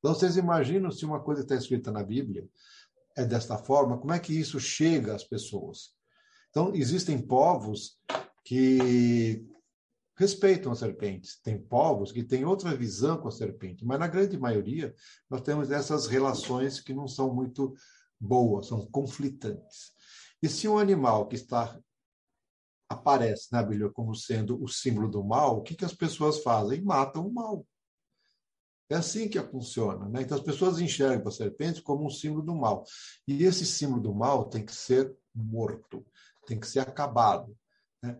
Então, 0.00 0.14
vocês 0.14 0.36
imaginam 0.36 0.90
se 0.90 1.04
uma 1.04 1.20
coisa 1.20 1.42
está 1.42 1.54
escrita 1.54 1.92
na 1.92 2.02
Bíblia 2.02 2.48
é 3.16 3.24
desta 3.24 3.56
forma, 3.56 3.98
como 3.98 4.12
é 4.12 4.18
que 4.18 4.32
isso 4.32 4.58
chega 4.58 5.14
às 5.14 5.24
pessoas? 5.24 5.94
Então, 6.50 6.74
existem 6.74 7.20
povos 7.20 7.98
que 8.44 9.46
respeitam 10.16 10.72
as 10.72 10.78
serpentes. 10.78 11.40
Tem 11.40 11.58
povos 11.58 12.12
que 12.12 12.24
têm 12.24 12.44
outra 12.44 12.74
visão 12.74 13.18
com 13.18 13.28
a 13.28 13.30
serpente, 13.30 13.84
mas 13.84 13.98
na 13.98 14.06
grande 14.06 14.38
maioria 14.38 14.94
nós 15.28 15.42
temos 15.42 15.70
essas 15.70 16.06
relações 16.06 16.80
que 16.80 16.92
não 16.92 17.06
são 17.06 17.34
muito 17.34 17.74
boas, 18.18 18.68
são 18.68 18.86
conflitantes. 18.86 19.92
E 20.42 20.48
se 20.48 20.66
um 20.66 20.78
animal 20.78 21.26
que 21.26 21.36
está 21.36 21.78
aparece 22.88 23.52
na 23.52 23.62
Bíblia 23.62 23.88
como 23.90 24.14
sendo 24.14 24.62
o 24.62 24.66
símbolo 24.66 25.08
do 25.08 25.22
mal, 25.22 25.58
o 25.58 25.62
que, 25.62 25.76
que 25.76 25.84
as 25.84 25.94
pessoas 25.94 26.42
fazem? 26.42 26.82
Matam 26.82 27.26
o 27.26 27.32
mal. 27.32 27.64
É 28.90 28.96
assim 28.96 29.28
que 29.28 29.40
funciona. 29.40 30.08
Né? 30.08 30.22
Então, 30.22 30.36
as 30.36 30.42
pessoas 30.42 30.80
enxergam 30.80 31.28
a 31.28 31.30
serpente 31.30 31.80
como 31.80 32.04
um 32.04 32.10
símbolo 32.10 32.42
do 32.42 32.56
mal. 32.56 32.84
E 33.26 33.44
esse 33.44 33.64
símbolo 33.64 34.02
do 34.02 34.14
mal 34.14 34.46
tem 34.46 34.64
que 34.64 34.74
ser 34.74 35.16
morto, 35.32 36.04
tem 36.44 36.58
que 36.58 36.66
ser 36.66 36.80
acabado. 36.80 37.56
Né? 38.02 38.18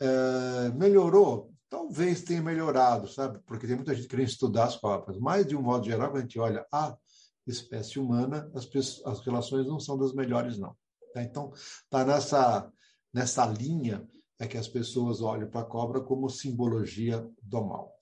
É, 0.00 0.70
melhorou? 0.70 1.54
Talvez 1.70 2.22
tenha 2.22 2.42
melhorado, 2.42 3.06
sabe? 3.06 3.38
Porque 3.46 3.66
tem 3.66 3.76
muita 3.76 3.94
gente 3.94 4.08
querendo 4.08 4.28
estudar 4.28 4.64
as 4.64 4.76
cobras. 4.76 5.16
Mas, 5.18 5.46
de 5.46 5.54
um 5.54 5.62
modo 5.62 5.84
geral, 5.84 6.10
quando 6.10 6.18
a 6.18 6.22
gente 6.22 6.40
olha 6.40 6.66
a 6.72 6.96
espécie 7.46 8.00
humana, 8.00 8.50
as, 8.54 8.66
pessoas, 8.66 9.06
as 9.06 9.24
relações 9.24 9.66
não 9.66 9.78
são 9.78 9.96
das 9.96 10.12
melhores, 10.12 10.58
não. 10.58 10.76
Tá? 11.14 11.22
Então, 11.22 11.52
está 11.54 12.04
nessa, 12.04 12.72
nessa 13.14 13.46
linha 13.46 14.04
é 14.40 14.46
que 14.46 14.56
as 14.56 14.68
pessoas 14.68 15.20
olham 15.20 15.48
para 15.48 15.60
a 15.60 15.64
cobra 15.64 16.00
como 16.00 16.28
simbologia 16.28 17.28
do 17.42 17.64
mal. 17.64 17.92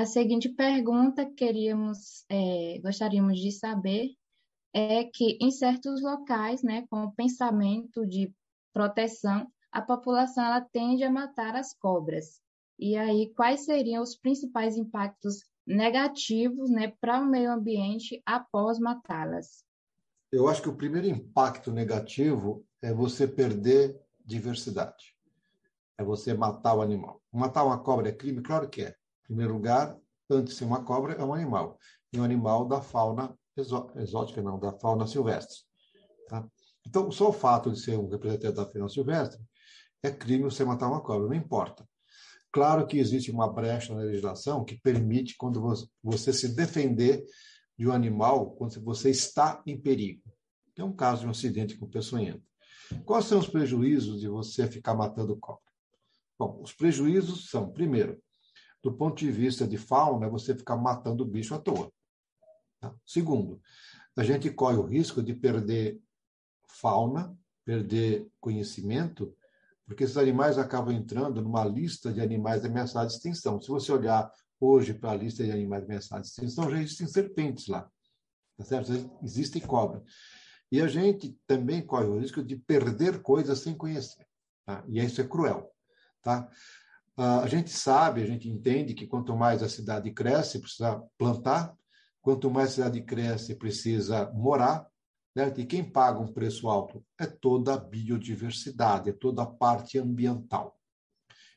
A 0.00 0.06
seguinte 0.06 0.48
pergunta 0.48 1.26
queríamos, 1.26 2.24
é, 2.26 2.80
gostaríamos 2.82 3.38
de 3.38 3.52
saber 3.52 4.14
é 4.72 5.04
que 5.04 5.36
em 5.38 5.50
certos 5.50 6.00
locais, 6.00 6.62
né, 6.62 6.86
com 6.88 7.04
o 7.04 7.12
pensamento 7.12 8.06
de 8.06 8.34
proteção, 8.72 9.46
a 9.70 9.82
população 9.82 10.42
ela 10.42 10.62
tende 10.62 11.04
a 11.04 11.10
matar 11.10 11.54
as 11.54 11.74
cobras. 11.74 12.40
E 12.78 12.96
aí, 12.96 13.30
quais 13.34 13.66
seriam 13.66 14.02
os 14.02 14.16
principais 14.16 14.78
impactos 14.78 15.44
negativos 15.66 16.70
né, 16.70 16.94
para 16.98 17.20
o 17.20 17.26
meio 17.26 17.52
ambiente 17.52 18.22
após 18.24 18.78
matá-las? 18.78 19.62
Eu 20.32 20.48
acho 20.48 20.62
que 20.62 20.70
o 20.70 20.76
primeiro 20.76 21.08
impacto 21.08 21.70
negativo 21.70 22.64
é 22.80 22.90
você 22.90 23.28
perder 23.28 24.00
diversidade. 24.24 25.14
É 25.98 26.02
você 26.02 26.32
matar 26.32 26.76
o 26.76 26.80
animal. 26.80 27.20
Matar 27.30 27.64
uma 27.64 27.78
cobra 27.78 28.08
é 28.08 28.12
crime? 28.12 28.40
Claro 28.40 28.66
que 28.66 28.80
é. 28.80 28.99
Primeiro 29.30 29.52
lugar, 29.52 29.96
antes 30.28 30.54
de 30.54 30.58
ser 30.58 30.64
uma 30.64 30.82
cobra, 30.82 31.12
é 31.12 31.24
um 31.24 31.32
animal. 31.32 31.78
E 32.12 32.18
um 32.18 32.24
animal 32.24 32.66
da 32.66 32.80
fauna 32.80 33.32
exótica, 33.94 34.42
não, 34.42 34.58
da 34.58 34.72
fauna 34.72 35.06
silvestre. 35.06 35.58
Tá? 36.28 36.44
Então, 36.84 37.12
só 37.12 37.28
o 37.28 37.32
fato 37.32 37.70
de 37.70 37.78
ser 37.78 37.96
um 37.96 38.08
representante 38.08 38.56
da 38.56 38.66
fauna 38.66 38.88
silvestre 38.88 39.40
é 40.02 40.10
crime 40.10 40.42
você 40.42 40.64
matar 40.64 40.88
uma 40.88 41.00
cobra, 41.00 41.28
não 41.28 41.34
importa. 41.34 41.88
Claro 42.50 42.84
que 42.88 42.98
existe 42.98 43.30
uma 43.30 43.46
brecha 43.52 43.94
na 43.94 44.00
legislação 44.00 44.64
que 44.64 44.80
permite, 44.80 45.36
quando 45.36 45.62
você 46.02 46.32
se 46.32 46.48
defender 46.48 47.24
de 47.78 47.86
um 47.86 47.92
animal, 47.92 48.50
quando 48.56 48.82
você 48.82 49.10
está 49.10 49.62
em 49.64 49.80
perigo. 49.80 50.24
É 50.76 50.82
um 50.82 50.92
caso 50.92 51.20
de 51.20 51.28
um 51.28 51.30
acidente 51.30 51.78
com 51.78 51.86
peçonhenta. 51.86 52.42
Quais 53.04 53.26
são 53.26 53.38
os 53.38 53.48
prejuízos 53.48 54.20
de 54.20 54.26
você 54.26 54.66
ficar 54.66 54.94
matando 54.94 55.36
cobra? 55.36 55.62
Bom, 56.36 56.60
os 56.60 56.72
prejuízos 56.72 57.48
são, 57.48 57.70
primeiro, 57.70 58.20
do 58.82 58.92
ponto 58.92 59.18
de 59.18 59.30
vista 59.30 59.66
de 59.66 59.76
fauna, 59.76 60.28
você 60.28 60.54
ficar 60.54 60.76
matando 60.76 61.22
o 61.22 61.26
bicho 61.26 61.54
à 61.54 61.58
toa. 61.58 61.92
Tá? 62.80 62.94
Segundo, 63.04 63.60
a 64.16 64.24
gente 64.24 64.50
corre 64.50 64.76
o 64.76 64.86
risco 64.86 65.22
de 65.22 65.34
perder 65.34 66.00
fauna, 66.66 67.36
perder 67.64 68.26
conhecimento, 68.40 69.34
porque 69.86 70.04
esses 70.04 70.16
animais 70.16 70.56
acabam 70.56 70.94
entrando 70.94 71.42
numa 71.42 71.64
lista 71.64 72.12
de 72.12 72.20
animais 72.20 72.64
ameaçados 72.64 73.12
de 73.12 73.18
extinção. 73.18 73.60
Se 73.60 73.68
você 73.68 73.92
olhar 73.92 74.32
hoje 74.58 74.94
para 74.94 75.10
a 75.10 75.16
lista 75.16 75.44
de 75.44 75.50
animais 75.50 75.84
ameaçados 75.84 76.28
de 76.28 76.32
extinção, 76.32 76.70
já 76.70 76.80
existem 76.80 77.06
serpentes 77.06 77.66
lá, 77.66 77.90
tá 78.56 78.64
certo? 78.64 78.92
Existem 79.22 79.60
cobras. 79.60 80.02
E 80.72 80.80
a 80.80 80.86
gente 80.86 81.36
também 81.46 81.84
corre 81.84 82.06
o 82.06 82.20
risco 82.20 82.42
de 82.42 82.56
perder 82.56 83.20
coisas 83.20 83.58
sem 83.58 83.74
conhecer. 83.74 84.24
Tá? 84.64 84.84
E 84.88 85.00
isso 85.00 85.20
é 85.20 85.26
cruel. 85.26 85.68
Tá? 86.22 86.48
A 87.22 87.46
gente 87.46 87.68
sabe, 87.68 88.22
a 88.22 88.26
gente 88.26 88.48
entende 88.48 88.94
que 88.94 89.06
quanto 89.06 89.36
mais 89.36 89.62
a 89.62 89.68
cidade 89.68 90.10
cresce, 90.10 90.58
precisa 90.58 91.02
plantar, 91.18 91.76
quanto 92.22 92.50
mais 92.50 92.70
a 92.70 92.72
cidade 92.72 93.02
cresce, 93.02 93.54
precisa 93.54 94.32
morar, 94.32 94.88
né? 95.36 95.52
e 95.54 95.66
quem 95.66 95.84
paga 95.84 96.18
um 96.18 96.32
preço 96.32 96.66
alto 96.66 97.04
é 97.18 97.26
toda 97.26 97.74
a 97.74 97.76
biodiversidade, 97.76 99.10
é 99.10 99.12
toda 99.12 99.42
a 99.42 99.46
parte 99.46 99.98
ambiental. 99.98 100.80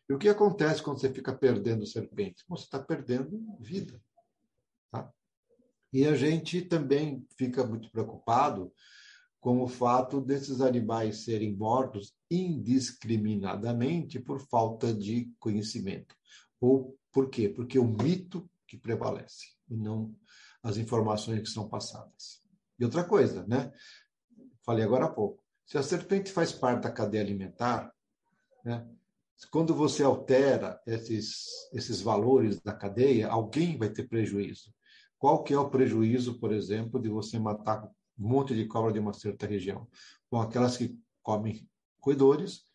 E 0.10 0.13
o 0.13 0.17
que 0.17 0.28
acontece 0.28 0.84
quando 0.84 0.99
você 0.99 1.10
fica 1.13 1.34
perdendo 1.34 1.86
serpentes? 1.86 2.43
Você 2.49 2.65
está 2.65 2.78
perdendo 2.78 3.41
vida. 3.58 4.04
Tá? 4.91 5.10
E 5.93 6.06
a 6.06 6.13
gente 6.13 6.62
também 6.62 7.26
fica 7.38 7.63
muito 7.63 7.89
preocupado 7.89 8.69
com 9.43 9.62
o 9.62 9.67
fato 9.67 10.21
desses 10.21 10.62
animais 10.62 11.25
serem 11.25 11.53
mortos 11.53 12.15
indiscriminadamente 12.32 14.17
por 14.17 14.39
falta 14.39 14.93
de 14.93 15.29
conhecimento. 15.38 16.15
Ou 16.62 16.97
por 17.12 17.29
quê? 17.29 17.49
Porque 17.49 17.77
o 17.77 17.84
mito 17.84 18.49
que 18.65 18.77
prevalece 18.77 19.47
e 19.69 19.75
não 19.75 20.15
as 20.63 20.77
informações 20.77 21.41
que 21.41 21.49
são 21.49 21.67
passadas. 21.67 22.41
E 22.79 22.86
outra 22.86 23.03
coisa, 23.03 23.45
né? 23.45 23.73
Falei 24.65 24.86
agora 24.86 25.08
há 25.08 25.10
pouco. 25.10 25.43
Se 25.65 25.77
a 25.77 25.84
serpente 25.84 26.32
faz 26.32 26.53
parte 26.53 26.84
da 26.84 26.91
cadeia 26.91 27.21
alimentar, 27.21 27.93
né? 28.63 28.88
Quando 29.51 29.75
você 29.75 30.03
altera 30.03 30.82
esses, 30.88 31.69
esses 31.73 31.99
valores 31.99 32.62
da 32.62 32.71
cadeia, 32.71 33.27
alguém 33.27 33.77
vai 33.77 33.89
ter 33.89 34.08
prejuízo. 34.08 34.73
Qual 35.19 35.43
que 35.43 35.53
é 35.53 35.60
o 35.60 35.69
prejuízo, 35.69 36.39
por 36.39 36.53
exemplo, 36.53 36.97
de 36.97 37.10
você 37.10 37.38
matar 37.38 37.91
um 38.17 38.28
monte 38.28 38.54
de 38.54 38.65
cobra 38.65 38.91
de 38.91 38.99
uma 38.99 39.13
certa 39.13 39.45
região. 39.45 39.88
Bom, 40.32 40.41
aquelas 40.41 40.78
que 40.78 40.97
comem 41.21 41.67
roedores, 42.02 42.65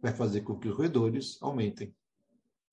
vai 0.00 0.12
fazer 0.12 0.42
com 0.42 0.58
que 0.58 0.68
os 0.68 0.76
roedores 0.76 1.38
aumentem. 1.42 1.94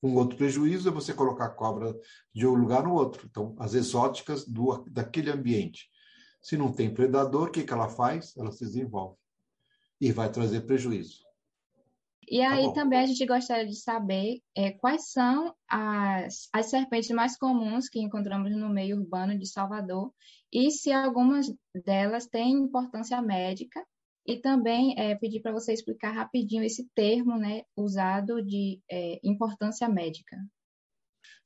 Um 0.01 0.15
outro 0.15 0.38
prejuízo 0.38 0.89
é 0.89 0.91
você 0.91 1.13
colocar 1.13 1.49
cobra 1.51 1.97
de 2.33 2.45
um 2.45 2.53
lugar 2.53 2.83
no 2.83 2.93
outro. 2.93 3.25
Então, 3.29 3.55
as 3.57 3.73
exóticas 3.73 4.45
do, 4.45 4.83
daquele 4.89 5.31
ambiente. 5.31 5.89
Se 6.41 6.57
não 6.57 6.73
tem 6.73 6.93
predador, 6.93 7.47
o 7.47 7.51
que, 7.51 7.63
que 7.63 7.71
ela 7.71 7.88
faz? 7.88 8.36
Ela 8.36 8.51
se 8.51 8.65
desenvolve. 8.65 9.17
E 10.01 10.12
vai 10.12 10.29
trazer 10.29 10.62
prejuízo. 10.62 11.23
E 12.27 12.39
tá 12.39 12.53
aí 12.53 12.65
tá 12.67 12.73
também 12.73 12.99
a 12.99 13.05
gente 13.05 13.25
gostaria 13.25 13.65
de 13.65 13.75
saber 13.75 14.41
é, 14.55 14.71
quais 14.71 15.12
são 15.12 15.53
as, 15.67 16.47
as 16.53 16.69
serpentes 16.69 17.09
mais 17.12 17.38
comuns 17.38 17.89
que 17.89 17.99
encontramos 17.99 18.51
no 18.55 18.69
meio 18.69 18.97
urbano 18.97 19.38
de 19.38 19.45
Salvador 19.47 20.13
e 20.51 20.71
se 20.71 20.91
algumas 20.91 21.47
delas 21.86 22.27
têm 22.27 22.53
importância 22.53 23.21
médica. 23.21 23.83
E 24.25 24.38
também 24.38 24.97
é, 24.97 25.15
pedir 25.15 25.41
para 25.41 25.51
você 25.51 25.73
explicar 25.73 26.12
rapidinho 26.12 26.63
esse 26.63 26.89
termo 26.95 27.38
né, 27.38 27.63
usado 27.75 28.41
de 28.41 28.81
é, 28.89 29.19
importância 29.21 29.89
médica. 29.89 30.38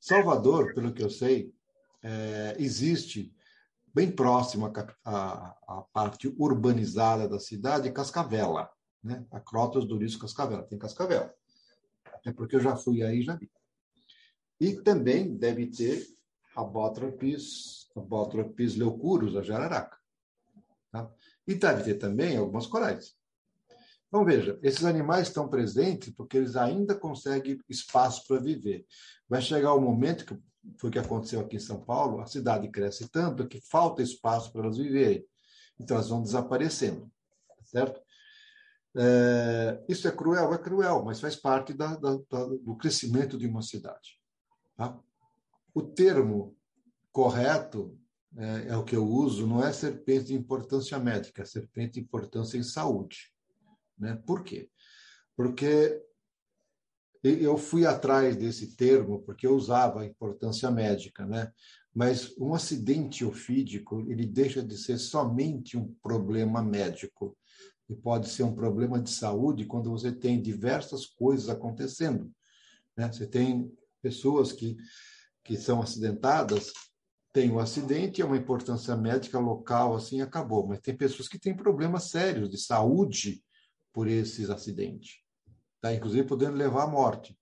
Salvador, 0.00 0.74
pelo 0.74 0.94
que 0.94 1.02
eu 1.02 1.10
sei, 1.10 1.52
é, 2.04 2.54
existe 2.56 3.34
bem 3.92 4.12
próximo 4.12 4.72
à, 5.04 5.56
à 5.66 5.84
parte 5.92 6.32
urbanizada 6.38 7.28
da 7.28 7.40
cidade, 7.40 7.90
Cascavela 7.90 8.70
né? 9.02 9.24
Do 9.86 9.98
Risco 9.98 10.22
Cascavel, 10.22 10.62
tem 10.64 10.78
Cascavel. 10.78 11.30
É 12.24 12.32
porque 12.32 12.56
eu 12.56 12.60
já 12.60 12.76
fui 12.76 13.02
aí 13.02 13.20
e 13.20 13.22
já 13.22 13.36
vi. 13.36 13.50
E 14.60 14.74
também 14.82 15.36
deve 15.36 15.66
ter 15.66 16.06
a 16.56 16.64
Botropis, 16.64 17.88
a 17.96 18.00
Botropis 18.00 18.76
leucurus, 18.76 19.36
a 19.36 19.42
jararaca. 19.42 19.96
Tá? 20.90 21.10
E 21.46 21.54
deve 21.54 21.84
ter 21.84 21.94
também 21.94 22.36
algumas 22.36 22.66
corais. 22.66 23.16
Então, 24.08 24.24
veja, 24.24 24.58
esses 24.62 24.84
animais 24.84 25.28
estão 25.28 25.48
presentes 25.48 26.12
porque 26.14 26.38
eles 26.38 26.56
ainda 26.56 26.94
conseguem 26.94 27.60
espaço 27.68 28.26
para 28.26 28.40
viver. 28.40 28.86
Vai 29.28 29.42
chegar 29.42 29.74
o 29.74 29.80
momento, 29.80 30.24
que 30.24 30.42
foi 30.78 30.88
o 30.88 30.92
que 30.92 30.98
aconteceu 30.98 31.40
aqui 31.40 31.56
em 31.56 31.60
São 31.60 31.80
Paulo, 31.84 32.20
a 32.20 32.26
cidade 32.26 32.68
cresce 32.68 33.08
tanto 33.08 33.46
que 33.46 33.60
falta 33.60 34.02
espaço 34.02 34.50
para 34.50 34.62
elas 34.62 34.78
viverem. 34.78 35.24
Então, 35.78 35.96
elas 35.96 36.08
vão 36.08 36.22
desaparecendo, 36.22 37.10
certo? 37.62 38.00
É, 38.96 39.84
isso 39.88 40.08
é 40.08 40.10
cruel? 40.10 40.52
É 40.52 40.58
cruel, 40.58 41.04
mas 41.04 41.20
faz 41.20 41.36
parte 41.36 41.72
da, 41.72 41.94
da, 41.96 42.16
da, 42.30 42.44
do 42.46 42.76
crescimento 42.76 43.38
de 43.38 43.46
uma 43.46 43.62
cidade. 43.62 44.18
Tá? 44.76 44.98
O 45.74 45.82
termo 45.82 46.56
correto 47.12 47.98
é, 48.36 48.68
é, 48.68 48.76
o 48.76 48.84
que 48.84 48.94
eu 48.94 49.06
uso, 49.06 49.46
não 49.46 49.64
é 49.64 49.72
serpente 49.72 50.26
de 50.26 50.34
importância 50.34 50.98
médica, 50.98 51.42
é 51.42 51.44
serpente 51.44 51.94
de 51.94 52.00
importância 52.00 52.58
em 52.58 52.62
saúde. 52.62 53.32
Né? 53.98 54.20
Por 54.26 54.42
quê? 54.42 54.70
Porque 55.36 56.02
eu 57.22 57.56
fui 57.56 57.84
atrás 57.84 58.36
desse 58.36 58.76
termo 58.76 59.22
porque 59.22 59.46
eu 59.46 59.54
usava 59.54 60.02
a 60.02 60.06
importância 60.06 60.70
médica, 60.70 61.26
né? 61.26 61.52
Mas 61.92 62.32
um 62.38 62.54
acidente 62.54 63.24
ofídico, 63.24 64.00
ele 64.08 64.24
deixa 64.24 64.62
de 64.62 64.76
ser 64.76 64.98
somente 64.98 65.76
um 65.76 65.92
problema 66.00 66.62
médico 66.62 67.36
e 67.88 67.94
pode 67.94 68.28
ser 68.28 68.42
um 68.42 68.54
problema 68.54 69.00
de 69.00 69.10
saúde 69.10 69.64
quando 69.64 69.90
você 69.90 70.12
tem 70.12 70.40
diversas 70.40 71.06
coisas 71.06 71.48
acontecendo. 71.48 72.30
Né? 72.96 73.10
Você 73.10 73.26
tem 73.26 73.72
pessoas 74.02 74.52
que, 74.52 74.76
que 75.42 75.56
são 75.56 75.80
acidentadas 75.80 76.72
tem 77.32 77.52
um 77.52 77.58
acidente, 77.58 78.20
é 78.20 78.24
uma 78.24 78.36
importância 78.36 78.96
médica 78.96 79.38
local, 79.38 79.94
assim, 79.94 80.20
acabou. 80.20 80.66
Mas 80.66 80.80
tem 80.80 80.96
pessoas 80.96 81.28
que 81.28 81.38
têm 81.38 81.54
problemas 81.54 82.10
sérios 82.10 82.50
de 82.50 82.58
saúde 82.58 83.44
por 83.92 84.08
esses 84.08 84.50
acidentes, 84.50 85.20
tá? 85.80 85.94
inclusive 85.94 86.26
podendo 86.26 86.56
levar 86.56 86.84
à 86.84 86.86
morte. 86.86 87.38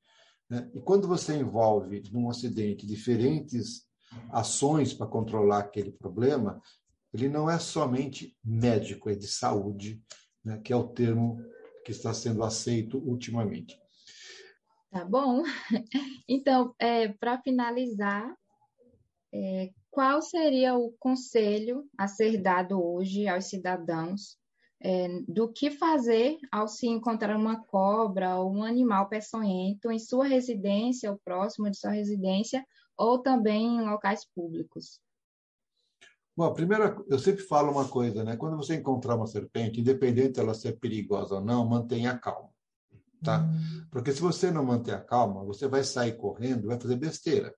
Né? 0.50 0.70
E 0.74 0.80
quando 0.80 1.08
você 1.08 1.36
envolve 1.36 2.02
num 2.12 2.28
acidente 2.28 2.86
diferentes 2.86 3.86
ações 4.30 4.92
para 4.92 5.06
controlar 5.06 5.60
aquele 5.60 5.92
problema, 5.92 6.60
ele 7.12 7.28
não 7.28 7.48
é 7.48 7.58
somente 7.58 8.36
médico, 8.44 9.08
é 9.08 9.14
de 9.14 9.26
saúde, 9.26 10.02
né? 10.46 10.60
que 10.62 10.72
é 10.72 10.76
o 10.76 10.86
termo 10.86 11.44
que 11.84 11.90
está 11.90 12.14
sendo 12.14 12.44
aceito 12.44 12.98
ultimamente. 12.98 13.78
Tá 14.90 15.04
bom. 15.04 15.42
Então, 16.28 16.74
é, 16.80 17.08
para 17.08 17.38
finalizar, 17.38 18.36
é, 19.32 19.70
qual 19.92 20.20
seria 20.20 20.76
o 20.76 20.92
conselho 20.98 21.84
a 21.96 22.08
ser 22.08 22.42
dado 22.42 22.82
hoje 22.82 23.28
aos 23.28 23.44
cidadãos 23.44 24.36
é, 24.80 25.08
do 25.28 25.52
que 25.52 25.70
fazer 25.70 26.36
ao 26.50 26.66
se 26.66 26.88
encontrar 26.88 27.36
uma 27.36 27.62
cobra 27.64 28.36
ou 28.40 28.52
um 28.52 28.64
animal 28.64 29.08
peçonhento 29.08 29.90
em 29.92 30.00
sua 30.00 30.26
residência 30.26 31.12
ou 31.12 31.18
próximo 31.24 31.70
de 31.70 31.78
sua 31.78 31.92
residência 31.92 32.66
ou 32.98 33.22
também 33.22 33.76
em 33.76 33.88
locais 33.88 34.24
públicos? 34.34 35.00
Bom, 36.36 36.52
primeiro, 36.52 37.06
eu 37.08 37.18
sempre 37.18 37.42
falo 37.42 37.72
uma 37.72 37.88
coisa, 37.88 38.22
né? 38.22 38.36
Quando 38.36 38.58
você 38.58 38.74
encontrar 38.74 39.16
uma 39.16 39.26
serpente, 39.26 39.80
independente 39.80 40.34
dela 40.34 40.52
ser 40.52 40.78
perigosa 40.78 41.36
ou 41.36 41.40
não, 41.40 41.66
mantenha 41.66 42.18
calma, 42.18 42.50
tá? 43.24 43.40
Hum. 43.40 43.86
Porque 43.90 44.12
se 44.12 44.20
você 44.20 44.50
não 44.50 44.62
manter 44.62 44.92
a 44.92 45.00
calma, 45.00 45.42
você 45.42 45.66
vai 45.66 45.82
sair 45.82 46.14
correndo, 46.18 46.66
vai 46.66 46.78
fazer 46.78 46.96
besteira. 46.96 47.54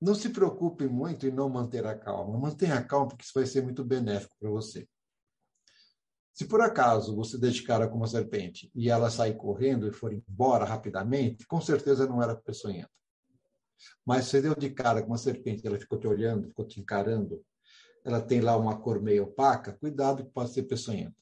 Não 0.00 0.16
se 0.16 0.30
preocupe 0.30 0.88
muito 0.88 1.28
em 1.28 1.30
não 1.30 1.48
manter 1.48 1.86
a 1.86 1.96
calma. 1.96 2.36
Mantenha 2.36 2.74
a 2.74 2.82
calma, 2.82 3.06
porque 3.06 3.22
isso 3.22 3.32
vai 3.32 3.46
ser 3.46 3.62
muito 3.62 3.84
benéfico 3.84 4.36
para 4.40 4.50
você. 4.50 4.88
Se 6.32 6.44
por 6.44 6.60
acaso 6.60 7.14
você 7.14 7.38
der 7.38 7.52
de 7.52 7.62
cara 7.62 7.88
com 7.88 7.96
uma 7.96 8.08
serpente 8.08 8.68
e 8.74 8.90
ela 8.90 9.10
sair 9.10 9.36
correndo 9.36 9.86
e 9.86 9.92
for 9.92 10.12
embora 10.12 10.64
rapidamente, 10.64 11.46
com 11.46 11.60
certeza 11.60 12.04
não 12.04 12.20
era 12.20 12.34
peçonhenta. 12.34 12.90
Mas 14.04 14.26
você 14.26 14.42
deu 14.42 14.56
de 14.56 14.70
cara 14.70 15.00
com 15.02 15.08
uma 15.08 15.18
serpente, 15.18 15.64
ela 15.66 15.78
ficou 15.78 15.98
te 15.98 16.08
olhando, 16.08 16.48
ficou 16.48 16.66
te 16.66 16.80
encarando, 16.80 17.42
ela 18.06 18.20
tem 18.20 18.40
lá 18.40 18.56
uma 18.56 18.78
cor 18.78 19.02
meio 19.02 19.24
opaca, 19.24 19.72
cuidado 19.72 20.24
que 20.24 20.30
pode 20.30 20.50
ser 20.50 20.62
peçonhenta. 20.62 21.14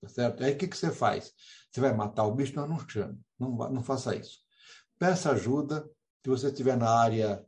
Tá 0.00 0.08
certo? 0.08 0.42
Aí 0.42 0.54
o 0.54 0.56
que, 0.56 0.66
que 0.66 0.76
você 0.76 0.90
faz? 0.90 1.32
Você 1.70 1.80
vai 1.80 1.94
matar 1.94 2.24
o 2.24 2.34
bicho? 2.34 2.56
Não, 2.56 2.66
não 2.66 2.88
chame. 2.88 3.20
Não, 3.38 3.50
não 3.70 3.82
faça 3.82 4.16
isso. 4.16 4.38
Peça 4.98 5.32
ajuda. 5.32 5.88
Se 6.24 6.30
você 6.30 6.48
estiver 6.48 6.76
na 6.76 6.90
área 6.90 7.44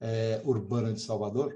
é, 0.00 0.40
urbana 0.44 0.92
de 0.92 1.00
Salvador, 1.00 1.52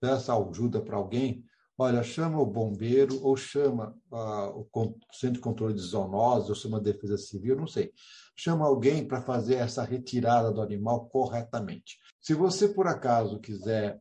peça 0.00 0.34
ajuda 0.34 0.80
para 0.80 0.96
alguém 0.96 1.44
olha, 1.82 2.02
chama 2.02 2.38
o 2.38 2.44
bombeiro 2.44 3.18
ou 3.24 3.34
chama 3.38 3.96
uh, 4.12 4.68
o 4.70 4.94
Centro 5.10 5.36
de 5.36 5.40
Controle 5.40 5.72
de 5.72 5.80
Zoonose 5.80 6.50
ou 6.50 6.54
chama 6.54 6.76
a 6.76 6.80
Defesa 6.80 7.16
Civil, 7.16 7.56
não 7.56 7.66
sei. 7.66 7.90
Chama 8.36 8.66
alguém 8.66 9.08
para 9.08 9.22
fazer 9.22 9.54
essa 9.54 9.82
retirada 9.82 10.52
do 10.52 10.60
animal 10.60 11.06
corretamente. 11.06 11.98
Se 12.20 12.34
você, 12.34 12.68
por 12.68 12.86
acaso, 12.86 13.40
quiser, 13.40 13.98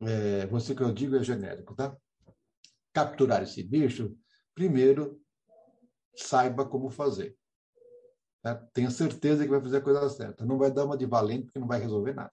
é, 0.00 0.46
você 0.46 0.74
que 0.74 0.82
eu 0.82 0.92
digo 0.92 1.16
é 1.16 1.22
genérico, 1.22 1.74
tá? 1.74 1.96
Capturar 2.92 3.42
esse 3.42 3.62
bicho, 3.62 4.16
primeiro 4.54 5.20
saiba 6.16 6.66
como 6.66 6.90
fazer. 6.90 7.36
Tá? 8.42 8.54
Tenha 8.72 8.90
certeza 8.90 9.44
que 9.44 9.50
vai 9.50 9.60
fazer 9.60 9.78
a 9.78 9.82
coisa 9.82 10.08
certa. 10.08 10.44
Não 10.44 10.58
vai 10.58 10.70
dar 10.70 10.84
uma 10.84 10.96
de 10.96 11.06
valente, 11.06 11.44
porque 11.44 11.58
não 11.58 11.68
vai 11.68 11.80
resolver 11.80 12.14
nada 12.14 12.32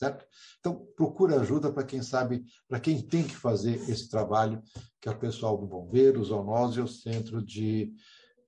certo? 0.00 0.26
Então, 0.58 0.86
procura 0.96 1.38
ajuda 1.40 1.70
para 1.70 1.84
quem 1.84 2.02
sabe, 2.02 2.42
para 2.66 2.80
quem 2.80 3.02
tem 3.06 3.22
que 3.22 3.36
fazer 3.36 3.74
esse 3.90 4.08
trabalho, 4.08 4.62
que 4.98 5.08
é 5.08 5.12
o 5.12 5.18
pessoal 5.18 5.58
do 5.58 5.66
bombeiro, 5.66 6.24
zoonose 6.24 6.80
ou 6.80 6.86
centro 6.86 7.44
de 7.44 7.92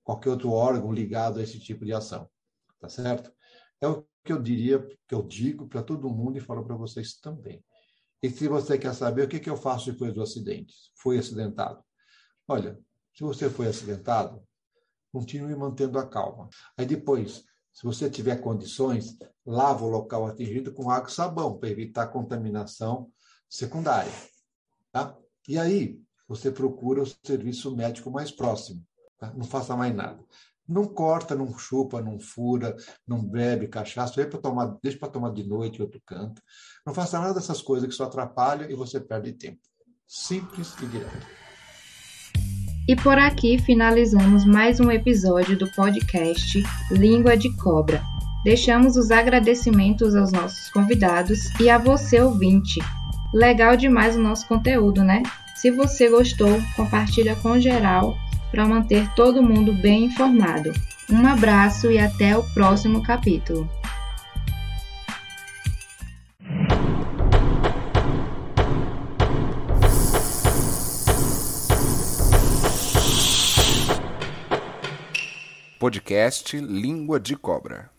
qualquer 0.03 0.31
outro 0.31 0.51
órgão 0.51 0.91
ligado 0.91 1.39
a 1.39 1.43
esse 1.43 1.61
tipo 1.61 1.85
de 1.85 1.93
ação, 1.93 2.27
tá 2.81 2.89
certo? 2.89 3.31
É 3.83 3.87
o 3.87 4.03
que 4.25 4.33
eu 4.33 4.41
diria, 4.41 4.79
que 5.07 5.15
eu 5.15 5.23
digo 5.23 5.69
para 5.69 5.83
todo 5.83 6.09
mundo 6.09 6.39
e 6.39 6.41
falo 6.41 6.65
para 6.65 6.75
vocês 6.75 7.17
também. 7.17 7.63
E 8.23 8.31
se 8.31 8.47
você 8.47 8.79
quer 8.79 8.95
saber 8.95 9.25
o 9.25 9.29
que, 9.29 9.41
que 9.41 9.51
eu 9.51 9.57
faço 9.57 9.91
depois 9.91 10.15
do 10.15 10.23
acidente, 10.23 10.75
fui 10.95 11.19
acidentado. 11.19 11.83
Olha, 12.47 12.79
se 13.15 13.25
você 13.25 13.51
foi 13.51 13.67
acidentado, 13.67 14.43
continue 15.13 15.55
mantendo 15.57 15.99
a 15.99 16.09
calma. 16.09 16.49
Aí 16.77 16.87
depois, 16.87 17.45
se 17.73 17.85
você 17.85 18.09
tiver 18.09 18.37
condições, 18.37 19.17
lava 19.45 19.85
o 19.85 19.89
local 19.89 20.27
atingido 20.27 20.73
com 20.73 20.91
água 20.91 21.09
e 21.09 21.13
sabão 21.13 21.59
para 21.59 21.69
evitar 21.69 22.07
contaminação 22.09 23.11
secundária. 23.49 24.13
Tá? 24.93 25.17
E 25.49 25.59
aí, 25.59 26.01
você 26.29 26.51
procura 26.51 27.03
o 27.03 27.27
serviço 27.27 27.75
médico 27.75 28.11
mais 28.11 28.31
próximo. 28.31 28.87
Tá? 29.19 29.33
Não 29.35 29.45
faça 29.45 29.77
mais 29.77 29.95
nada. 29.95 30.25
Não 30.69 30.85
corta, 30.85 31.35
não 31.35 31.59
chupa, 31.59 32.01
não 32.01 32.19
fura, 32.19 32.77
não 33.07 33.23
bebe 33.23 33.67
cachaça, 33.67 34.25
para 34.27 34.41
tomar, 34.41 34.77
deixa 34.83 34.99
para 34.99 35.09
tomar 35.09 35.33
de 35.33 35.45
noite 35.45 35.79
em 35.79 35.83
outro 35.83 36.01
canto. 36.07 36.41
Não 36.87 36.95
faça 36.95 37.19
nada 37.19 37.35
dessas 37.35 37.61
coisas 37.61 37.89
que 37.89 37.95
só 37.95 38.05
atrapalham 38.05 38.71
e 38.71 38.75
você 38.75 39.01
perde 39.01 39.33
tempo. 39.33 39.61
Simples 40.07 40.75
e 40.81 40.87
direto. 40.87 41.27
E 42.89 42.97
por 42.97 43.17
aqui 43.17 43.59
finalizamos 43.59 44.45
mais 44.45 44.81
um 44.81 44.91
episódio 44.91 45.57
do 45.57 45.71
podcast 45.73 46.63
Língua 46.91 47.37
de 47.37 47.55
Cobra. 47.57 48.03
Deixamos 48.45 48.97
os 48.97 49.13
agradecimentos 49.13 50.17
aos 50.17 50.33
nossos 50.33 50.69
convidados 50.71 51.49
e 51.61 51.71
a 51.71 51.79
você 51.79 52.21
ouvinte. 52.21 52.81
Legal 53.33 53.77
demais 53.77 54.17
o 54.17 54.21
nosso 54.21 54.47
conteúdo, 54.49 55.05
né? 55.05 55.23
Se 55.55 55.71
você 55.71 56.09
gostou, 56.09 56.61
compartilha 56.75 57.37
com 57.37 57.61
geral 57.61 58.17
para 58.53 58.67
manter 58.67 59.09
todo 59.15 59.43
mundo 59.43 59.73
bem 59.73 60.05
informado. 60.05 60.73
Um 61.11 61.27
abraço 61.27 61.91
e 61.91 61.99
até 61.99 62.37
o 62.37 62.45
próximo 62.53 63.03
capítulo. 63.03 63.69
Podcast 75.79 76.57
Língua 76.61 77.19
de 77.19 77.35
Cobra. 77.35 77.91